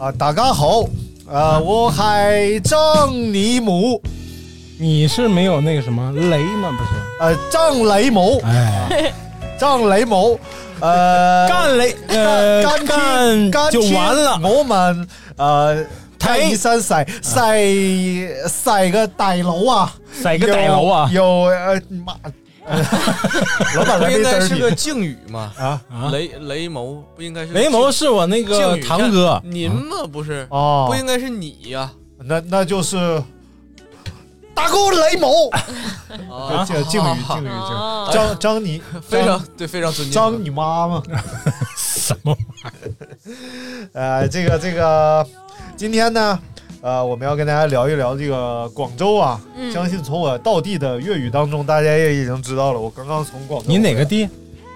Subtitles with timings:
[0.00, 0.82] 啊，大家好，
[1.30, 4.00] 呃，我係張尼姆，
[4.78, 6.70] 你是没有那个什么雷吗？
[6.78, 9.12] 不是，呃，张雷某，哎，
[9.58, 10.38] 张雷某，
[10.80, 14.40] 呃，干雷，呃，干干干就完了。
[14.42, 15.84] 我們呃
[16.18, 21.10] 睇睇山洗洗洗個大佬啊，洗個大佬啊。
[21.12, 21.76] 有有呃
[22.06, 22.32] 媽，呃
[23.76, 25.52] 老板不应该是个個敬语吗？
[25.58, 25.80] 啊
[26.12, 30.06] 雷雷谋不应该是雷谋是我那个语堂哥，您吗？
[30.10, 31.90] 不是，哦不应该是你呀？
[32.22, 33.22] 那那就是
[34.54, 40.12] 大哥雷某，啊 这敬语敬语敬語，張張你 非常对，非常尊敬。
[40.12, 41.02] 张你妈妈。
[41.76, 45.26] 什么玩意呃，这个这个，
[45.76, 46.38] 今天呢，
[46.82, 49.40] 呃，我们要跟大家聊一聊这个广州啊。
[49.56, 52.80] 嗯相信从我道地的粤语当中，大家也已经知道了。
[52.80, 54.28] 我刚刚从广州，你哪个地？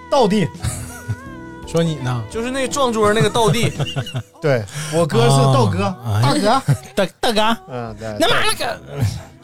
[0.09, 0.47] 道地？
[1.67, 2.23] 说你呢？
[2.29, 3.71] 就是那撞桌那个道地，
[4.39, 6.61] 对我哥是道哥，啊大哥。
[6.93, 8.15] 大大哥，嗯，对。
[8.19, 8.79] 那嘛那个？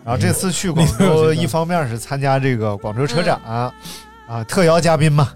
[0.05, 3.73] 然后这次去广州，一方面是参加这个广州车展啊，
[4.47, 5.29] 特邀嘉宾嘛，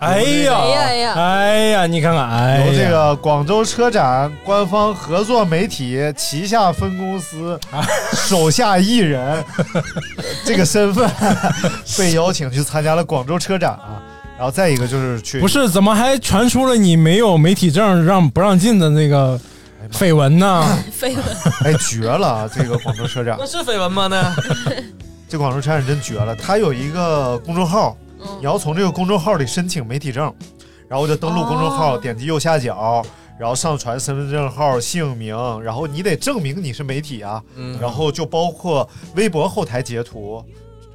[0.00, 7.58] 哎呀，哎呀哎呀你看看，哎这个广州车展官方合作媒体旗下分公司
[8.12, 9.44] 手下艺人
[10.44, 11.08] 这个身份
[11.98, 14.00] 被邀请去参加了广州车展啊。
[14.38, 19.38] 然后再一个就是去，不是怎么还传出了你没有媒体证让不让进的那个
[19.92, 20.66] 绯闻呢？
[20.98, 21.24] 绯闻，
[21.62, 22.50] 哎绝了啊！
[22.50, 24.06] 这个广州车展那，是绯闻吗？
[24.08, 24.34] 那
[25.28, 26.34] 这广州车展真绝了。
[26.34, 28.38] 它有一个公众号，嗯。
[28.38, 30.34] 你要从这个公众号里申请媒体证，
[30.88, 31.98] 然后就登录公众号，哦。
[31.98, 33.04] 点击右下角，
[33.38, 37.78] 然后上传身份证号、姓名，然后你得证明你是媒体啊，嗯。
[37.80, 40.44] 然后就包括微博后台截图。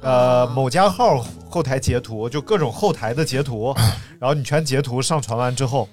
[0.02, 3.74] 呃，某家号后台截图，就各种后台的截图，
[4.20, 5.88] 然后你全截图上传完之后，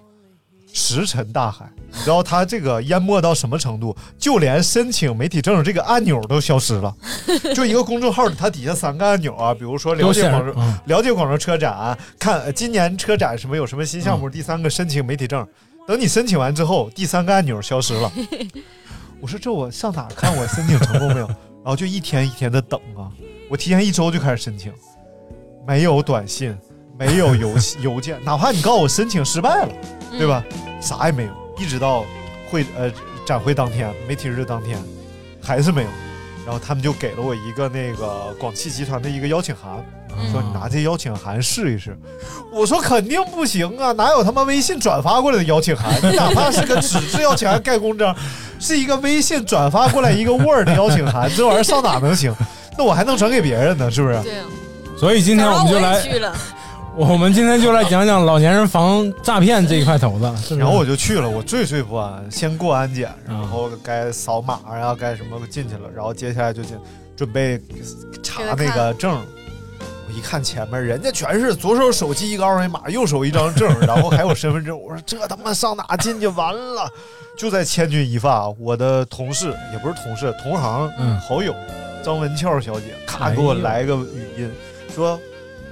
[0.73, 1.71] 石沉大海。
[1.95, 3.95] 你知道他这个淹没到什么程度？
[4.17, 6.93] 就连申请媒体证这个按钮都消失了。
[7.55, 14.27] 就一个公众号，它底下三个按钮啊，比如说了解广州、嗯了解广州车展，看呃今年车展什么有什么新项目。
[14.27, 15.47] 第三个申请媒体证，
[15.87, 18.11] 等你申请完之后，第三个按钮消失了。
[19.21, 21.27] 我说这我上哪看我申请成功没有？
[21.63, 23.07] 然后就一天一天的等啊，
[23.49, 24.73] 我提前一周就开始申请，
[25.67, 26.57] 没有短信，
[26.97, 29.69] 没有邮邮件，哪怕你告诉我申请失败了，
[30.17, 30.43] 对吧？
[30.81, 32.05] 啥也没有，一直到
[32.49, 32.91] 会呃
[33.25, 34.77] 展会当天，媒体日当天，
[35.41, 35.89] 还是没有。
[36.45, 39.81] 然后他们就给了我一个那个广汽集团的一个邀请函，
[40.29, 41.97] 说你拿这邀请函试一试。
[42.51, 45.93] 我说肯定不行啊，哪有他妈微信转发过来的邀请函？
[46.03, 48.13] 你 哪怕是个纸质邀请函盖公章，
[48.59, 52.35] 是一个微信转发过来一个 Word 邀请函，这玩意儿上哪能行？
[52.77, 54.21] 那我还能转给别人呢，是不是？
[54.23, 54.45] 对啊，
[54.97, 56.03] 所以今天我们就来
[56.95, 60.57] 我们今天就来讲讲老年人防诈骗这一块头子， 是是？
[60.57, 66.77] 然后我就去了，我惴惴不安，先过安检，然后该扫码呀，该什么进去了，然后接下来就进
[67.15, 67.59] 准备
[68.21, 69.19] 查那个证。
[69.81, 74.79] 我一看前面人家全是左手手机一个二维码，右手一张证， 然后还有身份证。
[74.79, 76.27] 我说这他妈上哪进去？
[76.27, 76.87] 完了！
[77.35, 81.55] 就在千钧一发，我的同事也不是同事，同行、嗯好友
[82.03, 84.51] 张文俏小姐，咔给我来个语音，
[84.93, 85.19] 说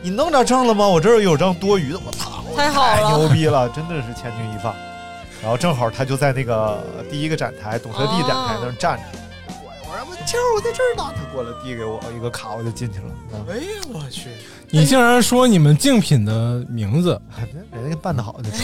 [0.01, 0.87] 你弄着证了吗？
[0.87, 2.43] 我这儿有张多余的，我操！
[2.55, 4.73] 太好太牛，逼了，真的是千钧一发。
[5.41, 9.03] 然后正好他就在那个第一个展台懂车帝展台那儿站着，
[9.63, 11.13] 我我说文俏，我在这儿呢。
[11.15, 13.05] 他过来递给我一个卡，我就进去了。
[13.33, 13.63] 嗯哎呀，
[13.93, 14.29] 我去，
[14.69, 17.19] 你竟然说你们竞品的名字，
[17.71, 18.57] 人家办得好就说，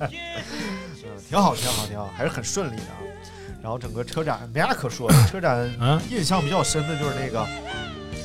[0.00, 0.10] 嗯，
[1.28, 2.98] 挺好，挺好，挺好，还是很顺利的啊。
[3.62, 7.46] 然后整个车展没啥可说的， 车展啊印象比较深的就是那个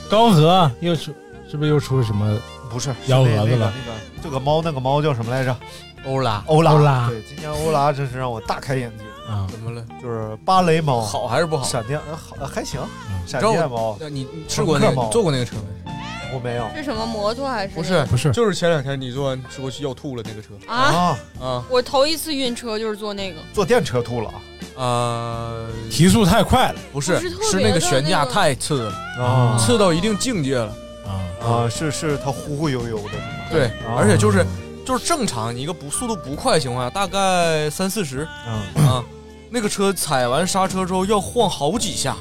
[0.09, 1.13] 高和又出，
[1.53, 2.35] 是不是又出什么？
[2.67, 5.55] 不是幺蛾子了那那个那个这个猫那个猫叫什么来着？
[6.03, 6.71] 欧拉，欧拉。
[6.71, 9.85] 欧拉对，今年欧拉真是让我大开眼界，啊，怎么了？
[10.01, 11.63] 就是芭蕾猫，好还是不好？
[11.63, 15.07] 闪电呃好呃还行，嗯闪电猫那你你吃过那个？
[15.11, 15.55] 坐过那个车
[15.85, 15.93] 没？
[16.33, 17.75] 我没有是什么摩托还是？
[17.75, 20.75] 不是不是就是前两天你坐完说去要吐了那个车啊！
[20.75, 24.33] 啊，啊我头一次晕车就是坐那个，坐电车吐了
[24.75, 25.53] 啊啊！
[25.91, 30.75] 提速太快了不是是那个悬架太次了，啊次到一定境界了。
[31.05, 31.21] 啊！
[31.45, 33.11] 啊，是是它忽忽悠悠的？
[33.51, 34.45] 对，啊而且就是
[34.85, 39.03] 就是正常，你一个不速度不快的情况下，大概三四十嗯，啊，
[39.49, 42.15] 那个车踩完刹车之后要晃好几下。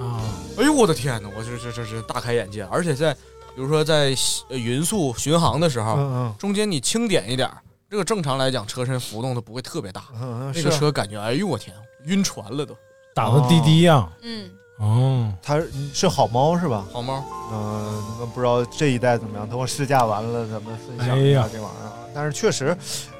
[0.00, 0.20] 啊，
[0.58, 1.28] 哎呦我的天呐！
[1.36, 4.14] 我这这这是大开眼界，而且在比如说在
[4.48, 7.58] 呃匀速巡航的时候，嗯中间你轻点一点儿，
[7.88, 10.02] 这个正常来讲车身浮动的不会特别大。
[10.14, 11.74] 嗯嗯，那个是车感觉，哎呦我天，
[12.06, 12.76] 晕船了都。
[13.14, 15.60] 打的滴滴呀，嗯，哦，它
[15.92, 16.84] 是好猫是吧？
[16.92, 17.22] 好猫，
[17.52, 19.48] 嗯，那不知道这一代怎么样？
[19.48, 21.92] 等我试驾完了，咱们分享一下这玩意儿啊。
[22.14, 22.76] 但是确实，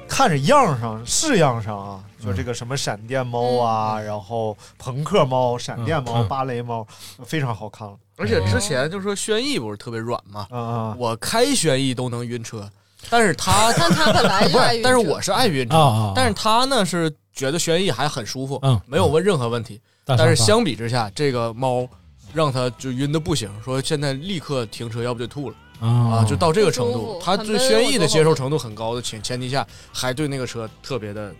[0.07, 6.85] 看着样上式样上啊，就这个什么闪电猫啊，然后朋克猫、闪电猫、芭蕾猫，
[7.25, 7.93] 非常好看了。
[8.17, 10.47] 而且之前就说轩逸不是特别软吗？
[10.49, 12.69] 啊啊，我开轩逸都能晕车，
[13.09, 19.81] 但是他 但他本来 就不爱晕，是但是我是爱晕车，但是他呢是觉得轩逸还很舒服，嗯没有问任何问题。
[20.05, 21.87] 大但是相比之下，这个猫
[22.31, 26.93] 让它就晕的不行，说现在立刻停车，要不就吐了啊啊，就到这个程。
[26.93, 31.33] 度他对轩逸的接受程度很高的前前提下，还对那个车特别的，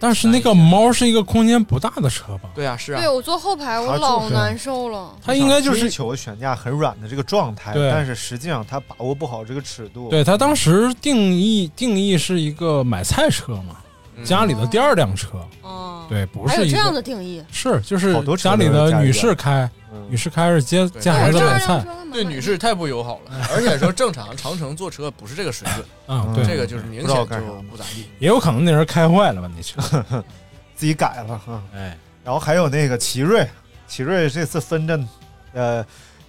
[0.00, 2.48] 但是那个猫是一个空间不大的车吧？
[2.54, 5.14] 对啊，是啊对，我坐后排我老难受了。
[5.22, 10.08] 它应该就是追求悬架很软的这个状态，对但是实际上它把握不好这个尺度。
[10.08, 13.85] 对它当时定义定义是一个买菜车嘛，嗯
[14.24, 17.44] 家里的第二辆车，哦，对，不还有这样是一个的定义。
[17.50, 20.06] 是就是好多车家里都是家里的女士开，嗯。
[20.08, 21.02] 女士开是接对。
[21.02, 28.06] 接孩子买菜，对女士太不友好了，而且说正常长城坐车不是这个水准，嗯，对，这个就是明不知道显就干啥不咋地。
[28.18, 29.80] 也有可能那人开坏了吧那车，
[30.74, 31.62] 自己改了哈。
[31.74, 33.48] 哎，然后还有那个奇瑞，
[33.88, 34.98] 奇瑞这次分着
[35.52, 35.84] 呃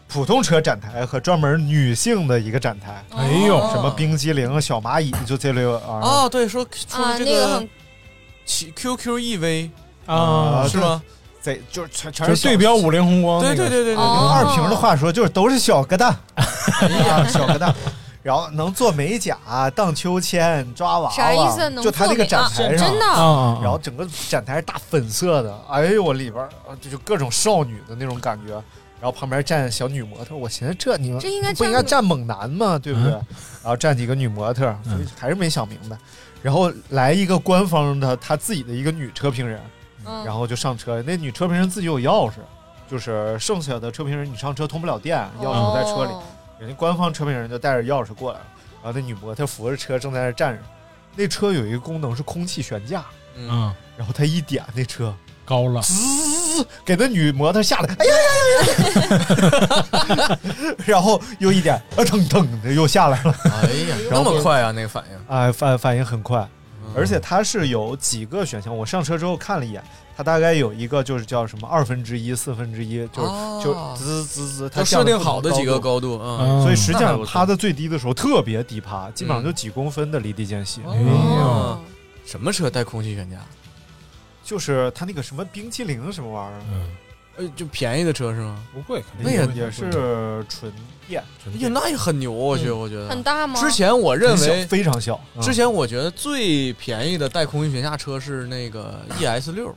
[0.08, 6.00] 普通车展台和专门女性的一个展台，哎呦哦什么冰激凌、小蚂蚁，就这类玩意儿。
[6.00, 6.72] 啊，对，说出
[7.18, 7.70] 这那个很
[8.46, 9.70] QQ EV
[10.06, 11.02] 啊，是吗？
[11.44, 17.74] 对就是全全是对标五菱宏光那个，对对对对对，用哦二平的话说，就是都是小疙瘩， 啊，小疙瘩。
[18.22, 19.38] 然后能做美甲、
[19.74, 21.70] 荡秋千、抓娃娃，啥意思？
[21.70, 23.06] 能就它那个展台上，啊真的
[23.62, 28.62] 然后整个展台是大粉色的，哎呦我里边儿啊这就各种少女的那种感觉。
[29.00, 32.80] 然后旁边站小女模特，我寻思这你们这应该不应该站站猛男吗？
[32.80, 33.12] 对不对？
[33.12, 33.26] 嗯
[33.64, 35.98] 然后站几个女模特，所以嗯还是没想明白。
[36.42, 39.62] 然后来一个官方的他自己的一个女车评人，
[40.06, 41.02] 嗯然后就上车。
[41.04, 42.36] 那女车评人自己有钥匙，
[42.90, 46.12] 就是剩下的车评人你上车通不了电，钥匙不在车里。
[46.12, 46.24] 哦
[46.60, 48.46] 人家官方车评人就带着钥匙过来了，
[48.82, 50.64] 然后那女模特扶着车正在那站着。
[51.16, 53.06] 那车有一个功能是空气悬架，
[53.36, 55.14] 嗯，嗯，然后他一点那车，
[55.46, 55.94] 高了，滋，
[56.86, 59.16] 给那女模特吓得，哎呀呀
[60.18, 60.40] 呀呀！
[60.86, 66.40] 然后又一点，啊腾腾的又下来了，哎呀，那么快啊，那个反应，哎，反反应很快，
[66.84, 68.76] 嗯而且它是有几个选项。
[68.76, 69.84] 我上车之后看了一眼，
[70.16, 80.82] 它大概有一个就是叫什么二分之一、四分之一，就是、哦就滋滋滋，它它设定好的几个高高度，嗯，所以实际上趴的最低的时候特别低趴，基本上就几公分的离地间隙。
[80.90, 81.80] 哎呦哦，
[82.26, 83.38] 什么车带空气悬架？
[84.48, 86.90] 就是它那个什么冰淇淋什么玩意儿，嗯，
[87.36, 88.64] 呃，就便宜的车是吗？
[88.74, 89.90] 不贵，肯定那也不贵也是
[90.48, 90.72] 纯
[91.06, 93.60] 电，哎呀，那也很牛，我觉得，我觉得很大吗？
[93.60, 95.20] 之前我认很小为，非常小。
[95.36, 99.76] 嗯之前我觉得最便宜的带空气悬架车是那个 ES 六，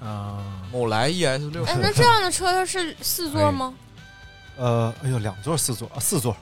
[0.00, 3.72] 啊，某来 ES 六，哎，那这样的车它是四座吗？
[4.58, 6.36] 呃，哎呦，两座四座啊，四座，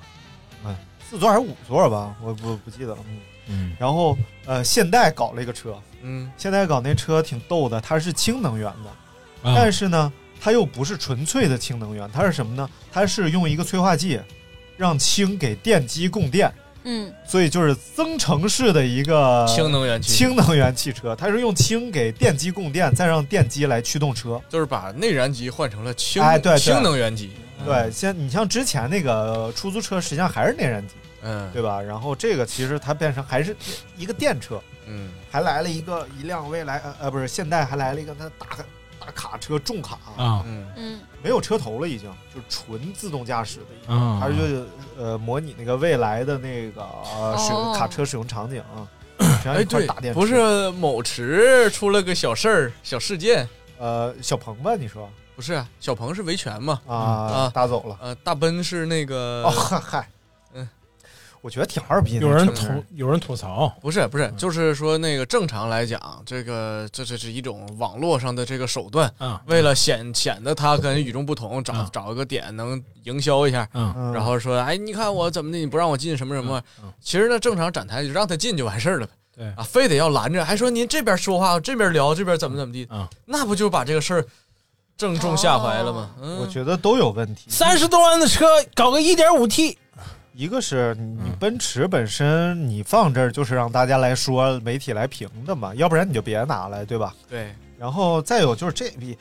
[0.64, 0.76] 嗯，
[1.08, 2.12] 四座还是五座吧？
[2.20, 2.98] 我不不记得了。
[3.08, 3.76] 嗯，嗯。
[3.78, 4.16] 然后
[4.46, 9.54] 呃，现代搞了一个车，嗯，现代搞那车挺逗的，它是氢能源的，啊。
[9.56, 12.68] 但是呢，它又不是纯粹的氢能源，它是什么呢？
[12.92, 14.20] 它是用一个催化剂
[14.76, 16.50] 让氢给电机供电，
[16.84, 20.16] 嗯，所以就是增程式的一个氢能源汽车。
[20.16, 24.40] 氢能源汽车，它是用氢给电机供电，再让电机来驱动车。
[24.48, 26.58] 就是把内燃机换成了氢哎对对。
[26.58, 27.30] 氢能源机，
[27.64, 31.80] 对，像你像之前那个出租车，实际上还是内燃机，嗯，对吧？
[31.80, 33.56] 然后这个其实它变成还是
[33.96, 38.46] 一个电车，嗯，还来了一个一辆未来呃呃不是现代还来了一个那大
[38.98, 44.66] 大卡车重卡，啊嗯，嗯，没有车头了已经，就是纯自动驾驶的一个，啊，它就
[44.98, 48.88] 呃模拟那个未来的那个呃使用哦卡车使用场景啊，
[49.46, 53.48] 哎，对不是某池出了个小事儿、小事件，
[53.78, 54.74] 呃小鹏吧？
[54.74, 56.80] 你说不是啊小鹏是维权嘛？
[56.86, 57.96] 啊啊打走了。
[58.02, 60.19] 呃，大奔是那个哦，嗨，嗯，
[61.42, 62.26] 我觉得挺二逼的。
[62.26, 69.40] 有人吐有人吐槽，不是不是，就是说那个正常来讲，这个这这是一种网络上的这个手段，啊。
[69.46, 74.12] 为了显显得他跟与众不同，找找一个点能营销一下，嗯。
[74.12, 76.62] 然后说哎你看我怎么的，你不让我进什么什么，
[77.00, 79.12] 其实呢正常展台就让他进就完事儿了呗。
[79.34, 79.46] 对。
[79.56, 84.24] 啊，非得要拦着，还说您这边说话，这边聊，这边怎么怎么地，啊那不就把这个事儿
[84.96, 86.10] 正中下怀了吗？
[86.20, 87.48] 嗯，我觉得都有问题。
[87.48, 88.44] 三十多万的车
[88.74, 89.78] 搞个一点五 T，
[90.40, 97.14] 一个是你奔驰本身你放这儿就是让大家来说、媒体来评的嘛，要不然你就别拿来，对吧？
[97.28, 99.14] 对，然后再有就是这比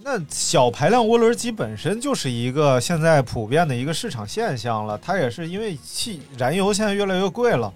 [0.00, 7.72] 那小排量涡轮机本身就是一个现在普遍的一个市场现象了，它也是因为汽燃油现在越来越贵了。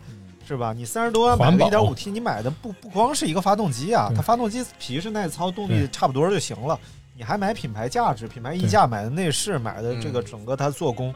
[0.47, 0.73] 是吧？
[0.73, 6.79] 你三十多万买个一点五 T，你买的不不光是一个发动机啊，它发动机皮是耐操，动力差不多就行了。
[7.17, 11.15] 你还买品牌价值、品牌溢价，买的内饰，买的这个嗯整个它做工。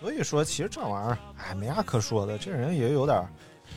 [0.00, 2.38] 所以说，其实这玩意儿，哎，没啥可说的。
[2.38, 3.28] 这人也有点儿，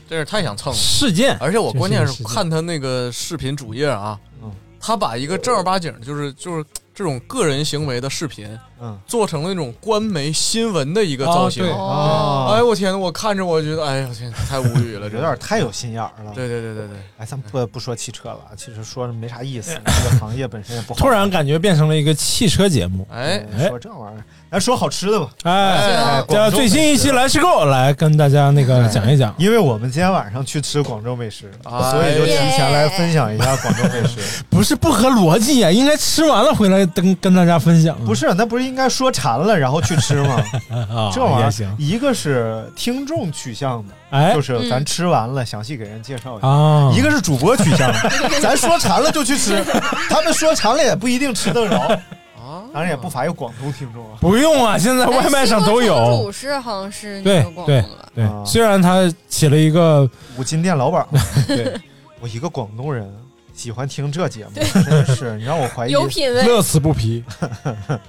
[0.09, 0.77] 真是太想蹭了。
[0.77, 8.47] 事件，而且我关键是看他那个视频主页啊，嗯他把一个正儿八经就是就是这种个人行为的视频，
[8.79, 11.63] 嗯，做成了那种官媒新闻的一个造型。
[11.65, 16.31] 啊哎呦我天呐，我看着我觉得，哎呀我天，太无语了， 有点太有心眼儿了。
[16.35, 20.99] 对对对对对，哎，咱不不说汽车了，其实说没啥意思，这个行业本身也不好。
[20.99, 23.07] 突然感觉变成了一个汽车节目。
[23.11, 25.29] 哎，哎说这玩意儿，咱说好吃的吧。
[25.43, 25.51] 哎，
[26.21, 31.91] 哎这最新一期来吃够来跟大家那个讲一讲，因为我们今天晚上去吃广州美食，哎。
[31.91, 34.43] 所以就提前来分享一下广州美食。
[34.49, 37.97] 不是不合逻辑呀，应该吃完了回来跟跟大家分享。
[38.05, 40.43] 不是，那不是应该说馋了然后去吃吗？
[40.89, 47.99] 啊，这玩意儿也行，一个是听众取向的，哎就是咱吃完了详细给人介绍一下；啊，一个是主播取向的，
[48.41, 49.63] 咱说馋了就去吃，
[50.09, 51.77] 他们说馋了也不一定吃得着。
[51.77, 54.17] 啊， 当然也不乏有广东听众啊。
[54.19, 56.31] 不用啊，现在外卖上都有主。
[56.31, 57.85] 是好像是那对对？
[58.15, 61.05] 对啊，虽然他起了一个五金店老板，
[61.47, 61.73] 对
[62.19, 63.09] 我一个广东人
[63.53, 64.51] 喜欢听这节目，
[64.83, 65.91] 真是你让我怀疑。
[65.91, 66.43] 有品位。
[66.45, 67.23] 乐此不疲，
[67.63, 67.99] 嗯，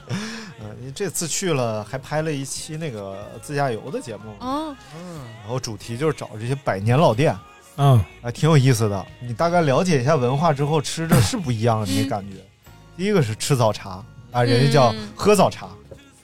[0.80, 4.74] 你这次去了还拍了一期那个自驾游的节目，啊，
[5.42, 7.36] 然后主题就是找这些百年老店，
[7.76, 9.06] 嗯，还挺有意思的。
[9.20, 12.36] 你大概了解一下文化之后，吃着是不一样的，那感觉。
[12.96, 15.08] 第一个是吃早茶啊，人家叫嗯。
[15.14, 15.68] 喝早茶，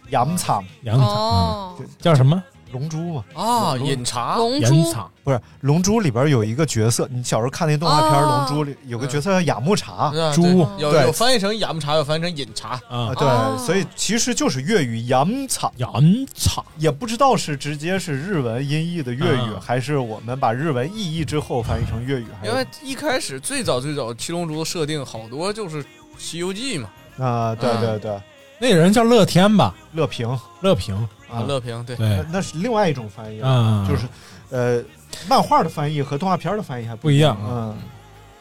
[0.08, 2.42] 洋茶洋茶叫什么？
[2.72, 4.92] 龙珠嘛，啊，饮茶，盐龙珠。
[4.92, 5.08] 茶。
[5.22, 8.46] 不是龙珠里边有一个角色，你小时候看那动画片《哦。
[8.48, 10.42] 龙珠》里有个角色叫雅木茶啊猪。
[10.42, 12.70] 对有有翻译成雅木茶，有翻译成饮茶。
[12.88, 15.70] 啊啊，，对，哦所以其实就是粤语洋茶。
[15.76, 16.02] 洋
[16.34, 16.64] 茶。
[16.78, 19.60] 也不知道是直接是日文音译的粤语，啊。
[19.62, 25.84] 还是我们把日文意译之后翻译成粤语，因为一开始最早最早七龙珠的设定好多就是
[26.18, 28.20] 《西游记》嘛，啊，对嗯对对，
[28.60, 29.74] 那个人叫乐天吧？
[29.94, 30.38] 乐平。
[30.60, 30.94] 乐平，
[31.28, 32.08] 啊，乐平对，对。
[32.08, 34.06] 那，那是另外一种翻译，啊，就是
[34.50, 34.84] 呃，
[35.26, 37.34] 漫画的翻译和动画片的翻译还不一样。
[37.42, 37.74] 啊。
[37.74, 37.78] 嗯，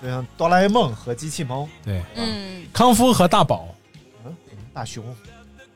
[0.03, 3.69] 就像哆啦 A 梦和机器猫，对，嗯，康夫和大宝，
[4.25, 4.35] 嗯，
[4.73, 5.03] 大熊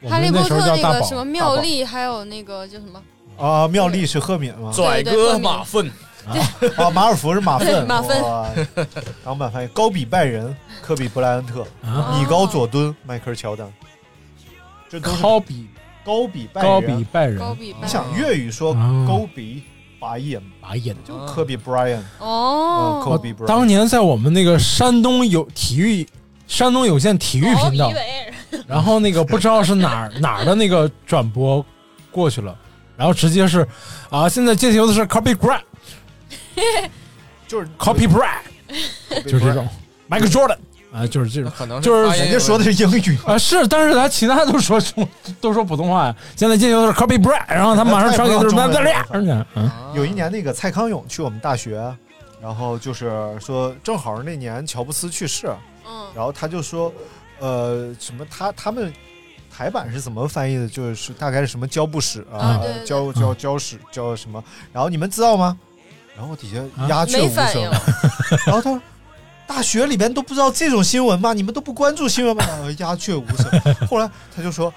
[0.02, 0.94] 我哈利波那时候特叫大宝。
[0.96, 3.02] 那个什么妙丽，还有那个叫什么？
[3.38, 4.70] 啊，妙丽是赫敏吗？
[4.76, 5.90] 拽哥马粪，
[6.28, 8.22] 啊，马尔福是马粪， 马粪。
[8.22, 8.50] 哇
[9.24, 13.72] 港版翻译，高比拜仁，科比布莱恩特，啊，米高佐敦，迈克尔乔丹，
[14.94, 15.68] 这都是高比
[16.06, 19.06] 高比拜高仁比拜仁，高比拜你想粤语说啊。
[19.08, 19.64] 高比
[20.00, 20.96] 白眼，白眼。
[21.04, 26.08] 就科比 Bryant，嗯，哦，科比 Bryant，当年在我们那个山东有体育，
[26.46, 27.92] 山东有线体育频道。
[28.68, 31.66] 然后那个不知道是哪儿 哪儿的那个转播
[32.12, 32.56] 过去了，
[32.96, 33.68] 然后直接是
[34.12, 35.64] 啊，现在进球的是 Copy Bryant，
[37.48, 39.68] 就是 Copy Bryant，就是这种。
[40.08, 40.58] Michael Jordan
[40.94, 45.08] 啊，就是这种可能就是人家说的是英语，啊是，但是他其他都说中
[45.42, 46.16] 都说普通话呀。
[46.36, 49.04] 现在进球的是 Copy Bryant，然后他马上传给就是那这俩，
[49.56, 51.82] 嗯，有一年那个蔡康永去我们大学，
[52.40, 55.48] 然后就是说正好那年乔布斯去世，
[55.88, 56.94] 嗯，然后他就说，
[57.40, 58.94] 呃，什么他他们
[59.52, 60.68] 台版是怎么翻译的？
[60.70, 64.44] 就是大概是什么胶布史啊啊对对，对胶胶胶史胶什么？
[64.72, 65.58] 然后你们知道吗？
[66.16, 67.64] 然后底下啊鸦雀无声
[68.46, 68.80] 然后他说。
[69.48, 71.34] 大学里边都不知道这种新闻吗？
[71.34, 72.44] 你们都不关注新闻吗？
[72.48, 73.48] 呃 鸦雀无声。
[73.90, 74.74] 后来他就说，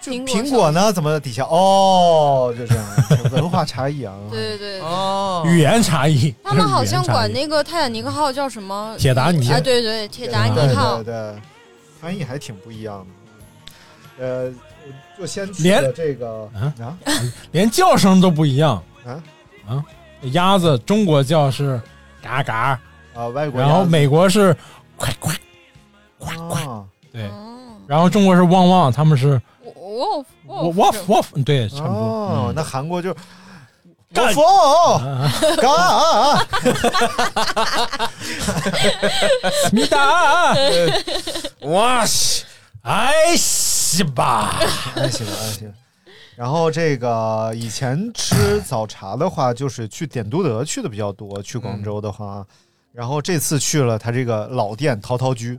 [0.00, 0.92] 就苹果呢？
[0.92, 2.84] 怎么底下哦，就这样，
[3.32, 4.14] 文化差异啊。
[4.30, 4.80] 对对对对。
[4.80, 6.34] 哦，语言差异。
[6.42, 8.94] 他们好像管那个泰坦尼克号叫什么？
[8.98, 11.12] 铁达尼啊，对对，铁达尼对号对。
[11.12, 11.34] 对，
[12.00, 13.06] 翻译还挺不一样
[14.18, 14.24] 的。
[14.24, 14.52] 呃，
[15.18, 16.98] 我就先连这个啊啊
[17.52, 19.22] 连叫声都不一样啊
[19.68, 19.84] 啊！
[20.32, 21.80] 鸭子中国叫是
[22.22, 22.80] 嘎嘎，
[23.16, 24.54] 啊，外国然后美国是
[24.96, 25.34] 快快，
[26.18, 26.62] 快快。
[27.12, 31.94] 对，哦，然后中国是汪汪，他们是 wolf wolf wolf，对，差不多。
[31.94, 33.14] 哦嗯，那韩国就
[34.12, 34.32] 干。
[34.34, 34.98] 佛
[35.56, 35.70] 干。
[35.72, 36.46] 啊！
[38.20, 40.54] 思密达，
[41.68, 42.44] 哇西，
[42.82, 44.56] 哎西吧，
[44.96, 45.72] 哎行哎行。
[46.36, 52.44] 然后这个以前吃早茶的话，就是去点都德去的比较多，去广州的话，
[52.96, 55.58] 然后这次去了他这个老店陶陶居。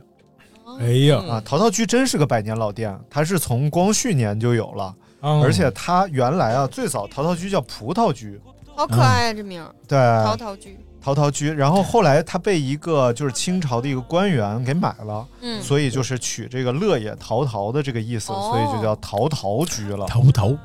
[0.80, 1.22] 哎呀。
[1.30, 5.40] 啊，陶陶居真是个百年老店，它是从光绪年就有了，哦。
[5.44, 8.40] 而且它原来啊最早陶陶居叫葡萄居，
[8.74, 9.72] 好可爱啊，这名儿。
[9.86, 10.76] 对，陶陶居。
[11.00, 15.62] 陶陶居，然后后来它被一个就是清朝的一个官员给买了，嗯。
[15.62, 18.50] 所以就是取这个乐也陶陶的这个意思，哦。
[18.50, 20.04] 所以就叫陶陶居了。
[20.06, 20.58] 头头，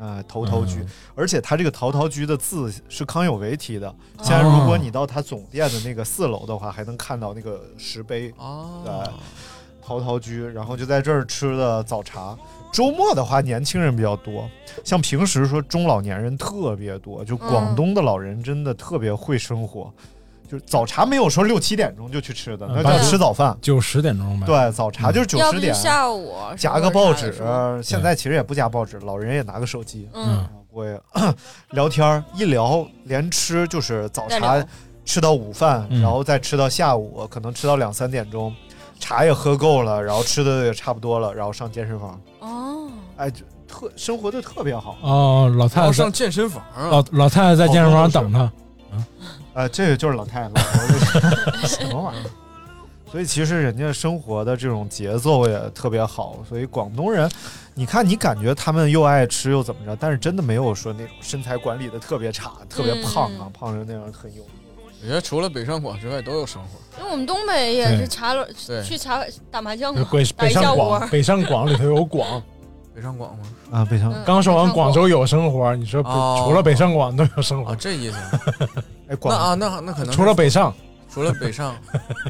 [0.00, 3.94] 啊，陶陶居，嗯而且它这个陶陶居的字是康有为题的。
[4.22, 8.32] 现在如果你到它总店的那个四楼的话，还能看到那个石碑。
[8.38, 9.12] 哦对，
[9.82, 12.36] 陶陶居，然后就在这儿吃的早茶。
[12.72, 14.48] 周末的话，年轻人比较多，
[14.84, 19.92] 像平时说中老年人特别多，就广东的老人真的特别会生活。
[20.50, 23.56] 就是早茶没有说六七点钟就去吃的，那叫吃早饭。
[23.62, 24.46] 九十点钟呗。
[24.46, 27.32] 对，早茶就是九十点，下午夹个报纸，
[27.80, 31.00] 现在其实也不夹报纸，老人也拿个手机，嗯，过去
[31.70, 34.64] 聊天儿，一聊连吃就是早茶
[35.04, 38.52] 吃到午饭，嗯然后再吃到下午，可能吃到两三点钟，
[38.98, 44.96] 茶也喝够了，然后吃的也差不多了，然后上健身房，哦，哎，就特生活的特别好。
[45.00, 48.50] 哦，老太太上健身房啊，老老太太在健身房等他，
[49.54, 51.28] 呃，这个就是老太太，老头
[51.58, 52.30] 儿 什么玩意儿？
[53.10, 57.28] 所以其实人家生活的这种节奏也特别好，所以广东人，
[57.74, 64.42] 你看你感觉他们又爱吃又怎么着，但是真的没有说那种身材管理的特别差、特别胖啊，胖成那样很油。
[65.02, 66.68] 我觉得除了北上广之外都有生活。
[66.98, 72.40] 因为我们东北也是茶楼对去茶打麻将嘛，北打一下午北上广，北上广里头有广。
[72.94, 73.44] 北上广吗？
[73.72, 78.18] 啊，北上嗯刚说完广州有生活，你说北哦除了北上广都有生活啊，，这意思。
[79.10, 80.72] 哎，广那啊，那那可能除了北上，
[81.12, 81.76] 除了北上，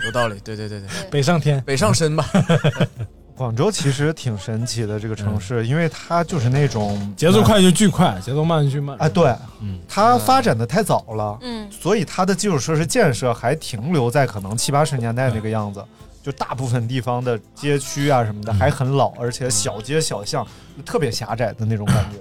[0.04, 0.40] 有道理。
[0.42, 2.26] 对对对对，北上天，北上深吧。
[3.36, 8.96] 广州其实挺神奇的这个城市，因为它就是那种节奏快就巨快，节奏慢就巨慢。
[8.98, 15.82] 啊，对，嗯，它发展的太早了，嗯，所以它的基础设施建设还停留在可能七八十年代那个样子，
[16.22, 22.18] 就大部分地方的街区啊什么的还很老，而且小街小巷就特别狭窄的那种感觉。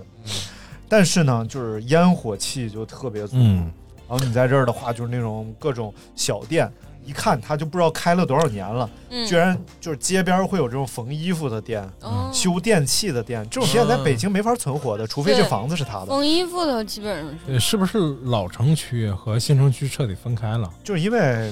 [0.88, 3.70] 但是呢，就是烟火气就特别足，嗯，
[4.10, 6.70] 然后你在这儿的话，就是那种各种小店。
[7.06, 16.08] 一看他就不知道开了多少年了，嗯居然就是街边会有这种缝衣服的店、哦修电器的店，这种店在北京没法存活的，除非这房子是他的。
[16.08, 20.70] 缝衣服的基本上是对，是不是老城区和新城区彻底分开了？
[20.84, 21.52] 就是因为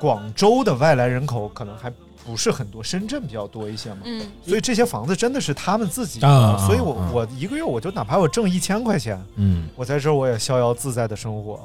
[0.00, 1.92] 广州的外来人口可能还
[2.24, 4.26] 不是很多，深圳比较多一些嘛，嗯。
[4.46, 6.28] 所以这些房子真的是他们自己的。
[6.28, 11.60] 啊所以我、啊我一个月我就哪怕我挣一千块钱，嗯，我在这儿我也逍遥自在的生活，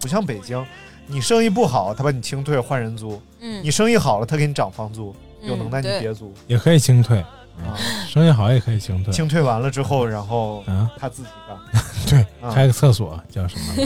[0.00, 0.64] 不像北京，
[1.06, 3.62] 你生意不好他把你清退换人租，嗯。
[3.62, 6.00] 你生意好了他给你涨房租，有嗯能耐你对。
[6.00, 6.32] 别租。
[6.46, 7.18] 也可以清退，
[7.58, 7.76] 啊，
[8.08, 9.12] 生意好也可以清退。
[9.12, 11.56] 清退完了之后，然后啊，他自己干。
[12.08, 12.52] 对，啊。
[12.54, 13.84] 开个厕所叫什么？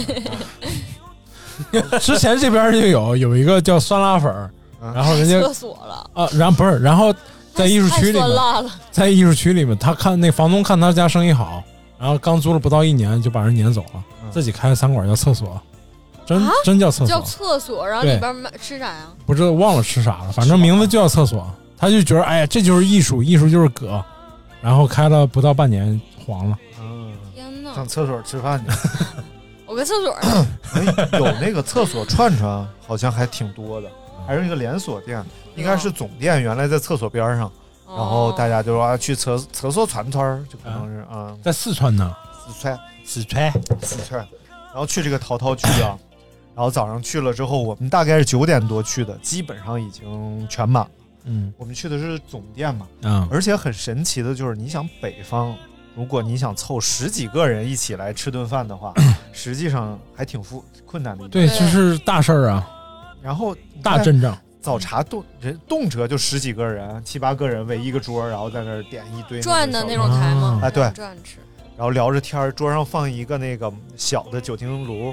[2.01, 4.51] 之前这边就有有一个叫酸辣粉儿，啊
[4.95, 7.15] 然后人家 厕所了，啊，然后不是，然后
[7.55, 11.63] 在艺术区里面，酸辣了，在艺术区里面，他看那房东看他家生意好，
[11.99, 14.31] 然后刚租了不到一年就把人撵走了，嗯。
[14.31, 15.61] 自己开个餐馆叫厕所，
[16.25, 16.51] 真啊？
[16.65, 17.07] 真叫厕所。
[17.07, 19.07] 叫，厕所，然后里边卖吃啥呀？
[19.27, 21.47] 不知道忘了吃啥了，反正名字就叫厕所。
[21.77, 24.03] 他就觉得哎呀，这就是艺术，艺术就是葛，
[24.61, 26.59] 然后开了不到半年黄了。
[26.81, 27.75] 嗯，天哪！
[27.75, 28.73] 上厕所吃饭去。
[29.67, 30.17] 我跟厕所
[31.19, 33.89] 有那个厕所串串，好像还挺多的，
[34.27, 35.25] 还是一个连锁店，
[35.57, 37.51] 应该是总店原来在厕所边上，
[37.87, 42.15] 然后大家就说啊去厕厕所串串儿，就可能是啊，在四川呢，
[42.47, 43.53] 四川四川。
[43.83, 45.99] 四川，然后去这个陶陶居啊，
[46.55, 50.91] 然后早上去了之后，我们大概是九点多去的，基本上已经全满了。
[51.25, 51.53] 嗯。
[51.59, 53.29] 我们去的是总店嘛，嗯。
[53.31, 55.55] 而且很神奇的就是，你想北方，
[55.95, 58.95] 如果你想凑十几个人一起来吃顿饭的话，
[59.33, 61.59] 实际上还挺复困难的一件对，事。
[61.59, 62.69] 这是大事儿啊，
[63.23, 64.37] 然后大阵仗。
[64.61, 70.61] 早茶动人动辄就十几个人、七八个人围一个桌，然后在那儿点一堆转的那种台吗？
[70.63, 71.39] 啊，对，转吃。
[71.77, 75.13] 然后聊着天儿，桌上放一个那个小的酒精炉，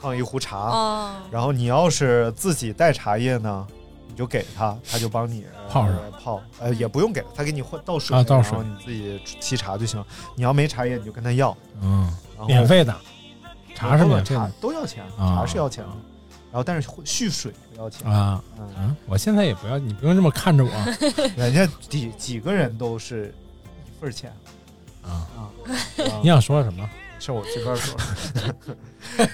[0.00, 1.12] 放一壶茶，哦。
[1.30, 3.64] 然后你要是自己带茶叶呢，
[4.08, 5.94] 你就给他，他就帮你呃泡上。
[6.20, 8.58] 泡，呃，也不用给他，他给你换倒水，啊倒水。
[8.58, 10.04] 然后你自己沏茶就行。
[10.34, 12.12] 你要没茶叶，你就跟他要，嗯。
[12.48, 12.92] 免费的，
[13.76, 15.36] 茶是免费都要钱，啊。
[15.36, 15.90] 茶是要钱的，
[16.50, 18.96] 然后但是蓄水不要钱啊嗯啊！
[19.06, 20.70] 我现在也不要，你不用这么看着我
[21.36, 23.34] 人家几几个人都是
[23.86, 24.32] 一份儿钱
[25.02, 25.28] 啊。
[25.36, 25.50] 啊。
[26.22, 26.88] 你想说什么？
[27.18, 27.96] 是我随便说。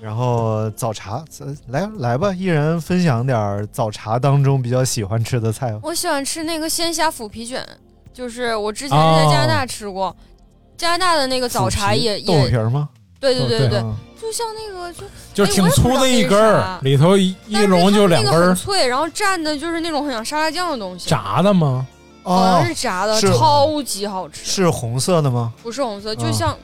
[0.00, 1.24] 然后早茶，
[1.68, 5.80] 来来吧，一人分享点儿早茶当中比较喜欢吃的菜吧。
[5.82, 7.66] 我喜欢吃那个鲜虾腐皮卷，
[8.12, 10.14] 就是我之前是在加拿大吃过，
[10.76, 12.88] 加拿大的那个早茶也豆腐皮也，儿吗？
[13.20, 13.96] 对对对对啊
[14.28, 21.86] 就像那个就就是挺粗的一根儿里头一一笼就两根儿，很脆，然后蘸的就是那种很像沙拉酱的东西，炸的吗？
[22.22, 25.50] 好像是炸的，超级好吃，是红色的吗？
[25.62, 26.54] 不是红色，啊就像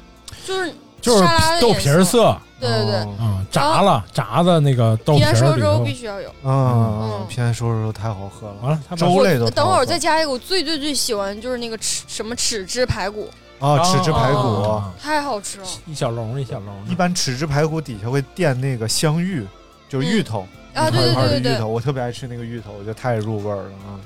[0.46, 1.24] 就是就是
[1.58, 3.14] 豆皮儿色，对对对，哦。
[3.18, 6.30] 嗯，炸了炸的那个豆皮儿皮蛋瘦肉粥必须要有。
[6.44, 8.54] 嗯，偏说说太好喝了。
[8.60, 14.38] 完了，粥类都我等会儿再加一个，我最最最喜欢就是那个豉什么豉汁排骨，啊，豉汁排骨。
[14.38, 15.66] 哦，太好吃了。
[15.86, 19.46] 一小笼一小笼，一般豉汁排骨底下会垫那个香芋，
[19.88, 21.56] 就是芋头啊对对一块一块的对对对。
[21.56, 23.72] 芋头，我特别爱吃那个芋头，我觉得太入味儿了。
[23.86, 24.00] 啊。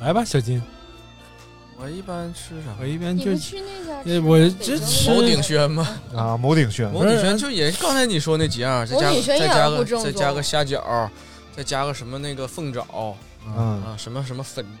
[0.00, 0.62] 来吧，小金，
[1.76, 2.70] 我一般吃啥？
[2.80, 5.88] 我一般就你去那家呃吃我北京这吃某鼎轩吗？
[6.14, 11.08] 啊，某鼎轩，某鼎轩就也刚才你说那几样，再加个再加个再加个虾饺，
[11.56, 12.86] 再加个什么那个凤爪
[13.44, 14.76] 嗯，啊，什么什么粉粉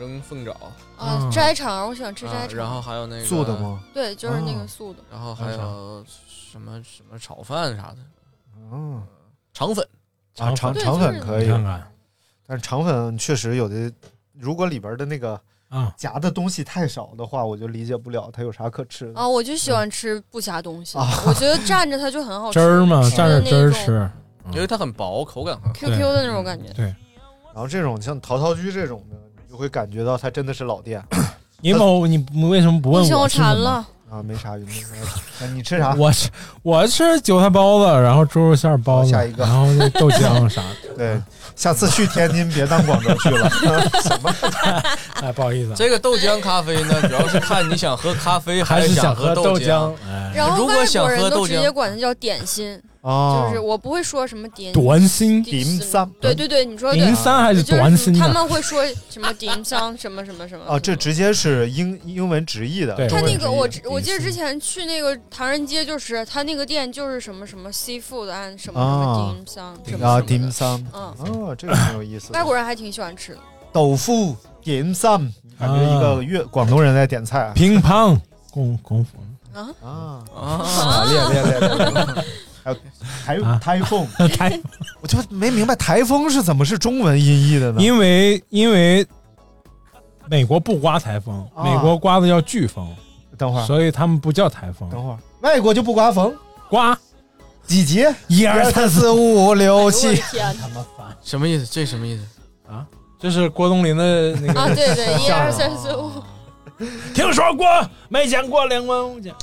[0.00, 0.52] 蒸凤爪
[0.96, 2.56] 啊嗯斋肠，我喜欢吃斋啊，肠。
[2.56, 3.54] 然后还有那个素的？
[3.60, 3.80] 吗？
[3.92, 5.00] 对，就是那哦个素的。
[5.12, 7.98] 然后还有什么什么炒饭啥的，
[8.72, 9.02] 嗯，
[9.52, 9.86] 肠粉
[10.38, 11.92] 啊，肠对肠粉是可以你，看看
[12.46, 13.92] 但是肠粉确实有的，
[14.32, 19.20] 如果里边的那个啊，夹的东西太少的话，我就理解不了它有啥可吃的。
[19.20, 22.58] 啊，我就喜欢吃不夹东西，啊我觉得蘸着它就很好吃。
[22.58, 24.10] 汁儿嘛，蘸着汁儿吃，
[24.52, 25.72] 因为它很薄，口感很好。
[25.74, 26.72] ，QQ 的那种感觉。
[26.72, 26.86] 对，
[27.52, 31.02] 然后这种像陶陶居这种的，你就会感觉到它真的是老店
[31.60, 33.46] 你某你为什么不问我吃什么？
[33.48, 33.86] 馋了。
[34.10, 34.74] 啊，没啥运动。
[35.40, 35.94] 那你吃啥？
[35.94, 36.28] 我吃
[36.62, 40.94] 我吃韭菜包子，然后猪肉馅包子，下一个然后那豆浆 啥的。
[40.96, 41.20] 对，
[41.54, 43.48] 下次去天津别当广州去了。
[44.02, 44.34] 什么？
[45.22, 49.92] 哎，不好意思啊，这个豆浆咖啡呢，主要是看你想喝咖啡还是想喝豆浆。。
[50.08, 55.80] 哎，然后如果外想喝豆国人都直接浆管它叫点心，哦，就是我不会说什么点短心点心
[56.20, 58.12] 对对对，你说点，三还是就是短心？
[58.12, 60.64] 他们会说什么点香什么什么什么。
[60.68, 62.94] 哦，这直接是英英文直译的。
[62.94, 72.32] 对他那个我我记得之前去那个唐人街，就是他那个店就是什么什么 seafood 按什么什啊么什么啊什么的，dim sum，嗯，哦，这个很有意思。
[72.32, 72.38] 的。
[72.38, 73.40] 外国人还挺喜欢吃的。
[73.72, 77.52] 豆腐 dim sum，感觉一个粤广东人在点菜啊。
[77.54, 78.18] 乒乓。
[78.50, 79.16] 功功夫
[79.56, 79.70] 啊？
[79.80, 82.24] 啊，啊，练练练练
[83.24, 84.06] 台啊台风，
[84.36, 84.60] 台，
[85.00, 87.80] 我就没明白台风是怎么是中文音译的呢？
[87.80, 89.06] 因为因为
[90.28, 92.88] 美国不刮台风，啊美国刮的叫飓风，
[93.36, 96.34] 等会儿，所以他们不叫台风，等会儿，外国就不刮风，
[96.68, 96.96] 刮
[97.66, 98.04] 几级？
[98.28, 100.14] 一一二三四五六七。
[100.16, 101.16] 天他妈烦。
[101.22, 101.66] 什么意思？
[101.66, 102.24] 这什么意思
[102.68, 102.86] 啊？
[103.18, 104.66] 这是郭冬临的那个啊！
[104.74, 106.10] 对对，一二三四五，
[107.14, 107.66] 听说过
[108.08, 109.34] 没见过两万五千。